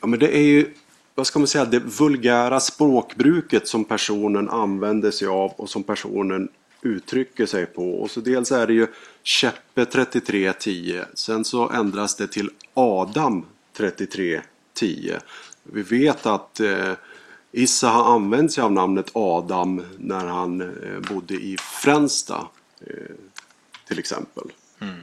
Ja, 0.01 0.07
men 0.07 0.19
det 0.19 0.37
är 0.37 0.43
ju, 0.43 0.75
vad 1.15 1.27
ska 1.27 1.38
man 1.38 1.49
säga, 1.49 1.65
det 1.65 1.79
vulgära 1.79 2.61
språkbruket 2.61 3.69
som 3.69 3.85
personen 3.85 4.49
använder 4.49 5.11
sig 5.11 5.29
av 5.29 5.51
och 5.51 5.69
som 5.69 5.83
personen 5.83 6.49
uttrycker 6.83 7.47
sig 7.47 7.67
på. 7.67 7.95
Och 7.95 8.11
så 8.11 8.21
dels 8.21 8.53
är 8.53 8.67
det 8.67 8.73
ju 8.73 8.87
Käppe 9.23 9.85
3310. 9.85 11.01
Sen 11.15 11.45
så 11.45 11.71
ändras 11.71 12.17
det 12.17 12.29
till 12.29 12.51
Adam 12.75 13.47
3310. 14.75 15.19
Vi 15.63 15.83
vet 15.83 16.27
att 16.27 16.61
eh, 16.61 16.93
Issa 17.53 17.89
har 17.89 18.15
använt 18.15 18.53
sig 18.53 18.65
av 18.65 18.73
namnet 18.73 19.11
Adam 19.13 19.83
när 19.99 20.27
han 20.27 20.61
eh, 20.61 21.01
bodde 21.13 21.35
i 21.35 21.57
Fränsta 21.83 22.49
eh, 22.81 23.15
till 23.89 23.99
exempel. 23.99 24.45
Mm. 24.81 25.01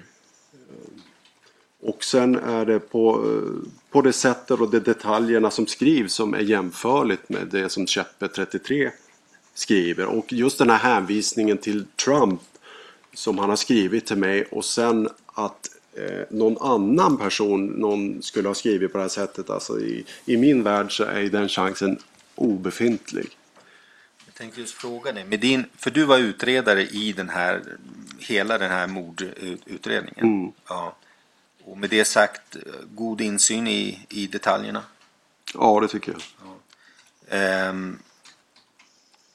Och 1.82 2.04
sen 2.04 2.36
är 2.36 2.66
det 2.66 2.80
på, 2.80 3.34
på 3.92 4.02
det 4.02 4.14
sättet 4.14 4.60
och 4.60 4.70
de 4.70 4.80
detaljerna 4.80 5.52
som 5.52 5.68
skrivs 5.68 6.14
som 6.14 6.34
är 6.34 6.40
jämförligt 6.40 7.30
med 7.30 7.48
det 7.48 7.70
som 7.70 7.88
Cheppe 7.88 8.28
33 8.28 8.92
skriver. 9.54 10.06
Och 10.06 10.34
just 10.34 10.58
den 10.58 10.70
här 10.70 10.78
hänvisningen 10.78 11.58
till 11.58 11.86
Trump 12.06 12.42
som 13.14 13.38
han 13.38 13.50
har 13.50 13.56
skrivit 13.56 14.06
till 14.06 14.18
mig 14.18 14.44
och 14.52 14.66
sen 14.66 15.10
att 15.26 15.70
eh, 15.94 16.26
någon 16.30 16.58
annan 16.58 17.18
person 17.18 17.68
någon 17.68 18.22
skulle 18.22 18.48
ha 18.48 18.56
skrivit 18.56 18.92
på 18.92 18.98
det 18.98 19.04
här 19.04 19.10
sättet. 19.10 19.50
Alltså 19.50 19.80
i, 19.80 20.06
I 20.26 20.38
min 20.38 20.64
värld 20.64 20.98
så 20.98 21.04
är 21.04 21.24
den 21.30 21.50
chansen 21.50 22.00
obefintlig. 22.36 23.38
Jag 24.26 24.36
tänkte 24.36 24.62
just 24.62 24.74
fråga 24.74 25.12
dig, 25.12 25.26
med 25.26 25.40
din, 25.40 25.66
för 25.78 25.92
du 25.92 26.06
var 26.06 26.18
utredare 26.18 26.84
i 26.84 27.14
den 27.14 27.30
här, 27.30 27.64
hela 28.20 28.58
den 28.58 28.72
här 28.72 28.88
mordutredningen. 28.88 30.26
Mm. 30.26 30.52
Ja. 30.68 30.96
Och 31.64 31.78
med 31.78 31.90
det 31.90 32.06
sagt, 32.06 32.58
god 32.96 33.22
insyn 33.22 33.68
i, 33.68 34.06
i 34.10 34.28
detaljerna? 34.28 34.84
Ja, 35.54 35.80
det 35.80 35.88
tycker 35.88 36.12
jag. 36.12 36.22
Ja. 36.22 36.56
Ehm, 37.38 38.00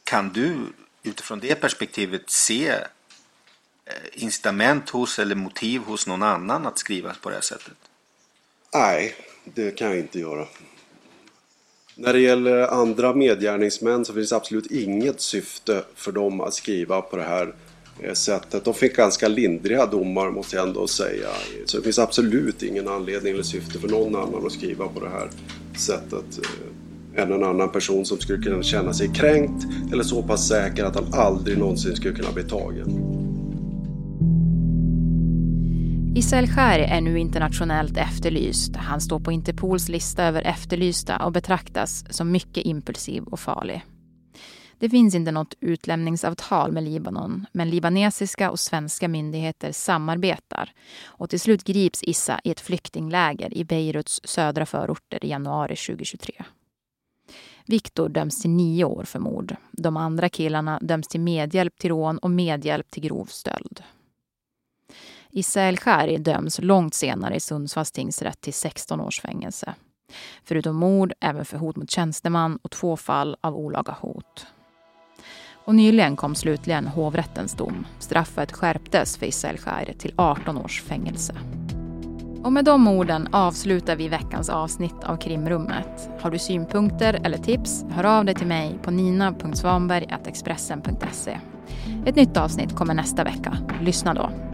kan 0.04 0.32
du 0.32 0.56
utifrån 1.02 1.40
det 1.40 1.54
perspektivet 1.54 2.30
se 2.30 2.74
Eh, 3.86 4.22
incitament 4.22 4.90
hos 4.90 5.18
eller 5.18 5.34
motiv 5.34 5.80
hos 5.80 6.06
någon 6.06 6.22
annan 6.22 6.66
att 6.66 6.78
skriva 6.78 7.14
på 7.22 7.28
det 7.28 7.34
här 7.34 7.42
sättet? 7.42 7.76
Nej, 8.74 9.14
det 9.44 9.70
kan 9.70 9.88
jag 9.88 9.98
inte 9.98 10.18
göra. 10.18 10.46
När 11.96 12.12
det 12.12 12.20
gäller 12.20 12.58
andra 12.58 13.14
medgärningsmän 13.14 14.04
så 14.04 14.14
finns 14.14 14.30
det 14.30 14.36
absolut 14.36 14.70
inget 14.70 15.20
syfte 15.20 15.84
för 15.94 16.12
dem 16.12 16.40
att 16.40 16.54
skriva 16.54 17.02
på 17.02 17.16
det 17.16 17.22
här 17.22 17.54
eh, 18.00 18.12
sättet. 18.12 18.64
De 18.64 18.74
fick 18.74 18.96
ganska 18.96 19.28
lindriga 19.28 19.86
domar 19.86 20.30
måste 20.30 20.56
jag 20.56 20.68
ändå 20.68 20.86
säga. 20.86 21.28
Så 21.64 21.76
det 21.76 21.82
finns 21.82 21.98
absolut 21.98 22.62
ingen 22.62 22.88
anledning 22.88 23.32
eller 23.32 23.42
syfte 23.42 23.78
för 23.78 23.88
någon 23.88 24.16
annan 24.16 24.46
att 24.46 24.52
skriva 24.52 24.88
på 24.88 25.00
det 25.00 25.08
här 25.08 25.30
sättet 25.78 26.38
eh, 26.38 27.22
än 27.22 27.32
en 27.32 27.44
annan 27.44 27.72
person 27.72 28.04
som 28.04 28.18
skulle 28.18 28.42
kunna 28.42 28.62
känna 28.62 28.92
sig 28.92 29.10
kränkt 29.14 29.64
eller 29.92 30.04
så 30.04 30.22
pass 30.22 30.48
säker 30.48 30.84
att 30.84 30.94
han 30.94 31.14
aldrig 31.14 31.58
någonsin 31.58 31.96
skulle 31.96 32.14
kunna 32.14 32.32
bli 32.32 32.44
tagen. 32.44 33.13
Isel 36.16 36.46
Skär 36.46 36.78
är 36.78 37.00
nu 37.00 37.18
internationellt 37.18 37.96
efterlyst. 37.96 38.76
Han 38.76 39.00
står 39.00 39.20
på 39.20 39.32
Interpols 39.32 39.88
lista 39.88 40.24
över 40.24 40.42
efterlysta 40.42 41.24
och 41.24 41.32
betraktas 41.32 42.04
som 42.10 42.32
mycket 42.32 42.66
impulsiv 42.66 43.22
och 43.22 43.40
farlig. 43.40 43.84
Det 44.78 44.90
finns 44.90 45.14
inte 45.14 45.32
något 45.32 45.54
utlämningsavtal 45.60 46.72
med 46.72 46.82
Libanon 46.82 47.46
men 47.52 47.70
libanesiska 47.70 48.50
och 48.50 48.60
svenska 48.60 49.08
myndigheter 49.08 49.72
samarbetar. 49.72 50.72
Och 51.04 51.30
till 51.30 51.40
slut 51.40 51.64
grips 51.64 52.02
Issa 52.02 52.40
i 52.44 52.50
ett 52.50 52.60
flyktingläger 52.60 53.54
i 53.54 53.64
Beiruts 53.64 54.20
södra 54.24 54.66
förorter 54.66 55.24
i 55.24 55.28
januari 55.28 55.76
2023. 55.76 56.44
Viktor 57.66 58.08
döms 58.08 58.42
till 58.42 58.50
nio 58.50 58.84
år 58.84 59.04
för 59.04 59.18
mord. 59.18 59.56
De 59.72 59.96
andra 59.96 60.28
killarna 60.28 60.78
döms 60.82 61.08
till 61.08 61.20
medhjälp 61.20 61.78
till 61.78 61.90
rån 61.90 62.18
och 62.18 62.30
medhjälp 62.30 62.90
till 62.90 63.02
grov 63.02 63.26
stöld. 63.26 63.82
Issa 65.36 65.76
Khari 65.76 66.18
döms 66.18 66.58
långt 66.62 66.94
senare 66.94 67.36
i 67.36 67.40
Sundsvalls 67.40 67.92
tingsrätt 67.92 68.40
till 68.40 68.54
16 68.54 69.00
års 69.00 69.20
fängelse. 69.20 69.74
Förutom 70.44 70.76
mord 70.76 71.12
även 71.20 71.44
för 71.44 71.58
hot 71.58 71.76
mot 71.76 71.90
tjänsteman 71.90 72.58
och 72.62 72.70
två 72.70 72.96
fall 72.96 73.36
av 73.40 73.56
olaga 73.56 73.96
hot. 74.00 74.46
Och 75.64 75.74
nyligen 75.74 76.16
kom 76.16 76.34
slutligen 76.34 76.86
hovrättens 76.86 77.54
dom. 77.54 77.86
Straffet 77.98 78.52
skärptes 78.52 79.16
för 79.16 79.26
Ismail 79.26 79.58
Khair 79.58 79.94
till 79.98 80.14
18 80.16 80.58
års 80.58 80.82
fängelse. 80.82 81.34
Och 82.44 82.52
med 82.52 82.64
de 82.64 82.88
orden 82.88 83.28
avslutar 83.32 83.96
vi 83.96 84.08
veckans 84.08 84.48
avsnitt 84.48 85.04
av 85.04 85.16
Krimrummet. 85.16 86.08
Har 86.20 86.30
du 86.30 86.38
synpunkter 86.38 87.20
eller 87.24 87.38
tips, 87.38 87.84
hör 87.90 88.04
av 88.04 88.24
dig 88.24 88.34
till 88.34 88.46
mig 88.46 88.78
på 88.82 88.90
nina.svanberg.expressen.se. 88.90 91.40
Ett 92.06 92.16
nytt 92.16 92.36
avsnitt 92.36 92.76
kommer 92.76 92.94
nästa 92.94 93.24
vecka. 93.24 93.58
Lyssna 93.80 94.14
då. 94.14 94.53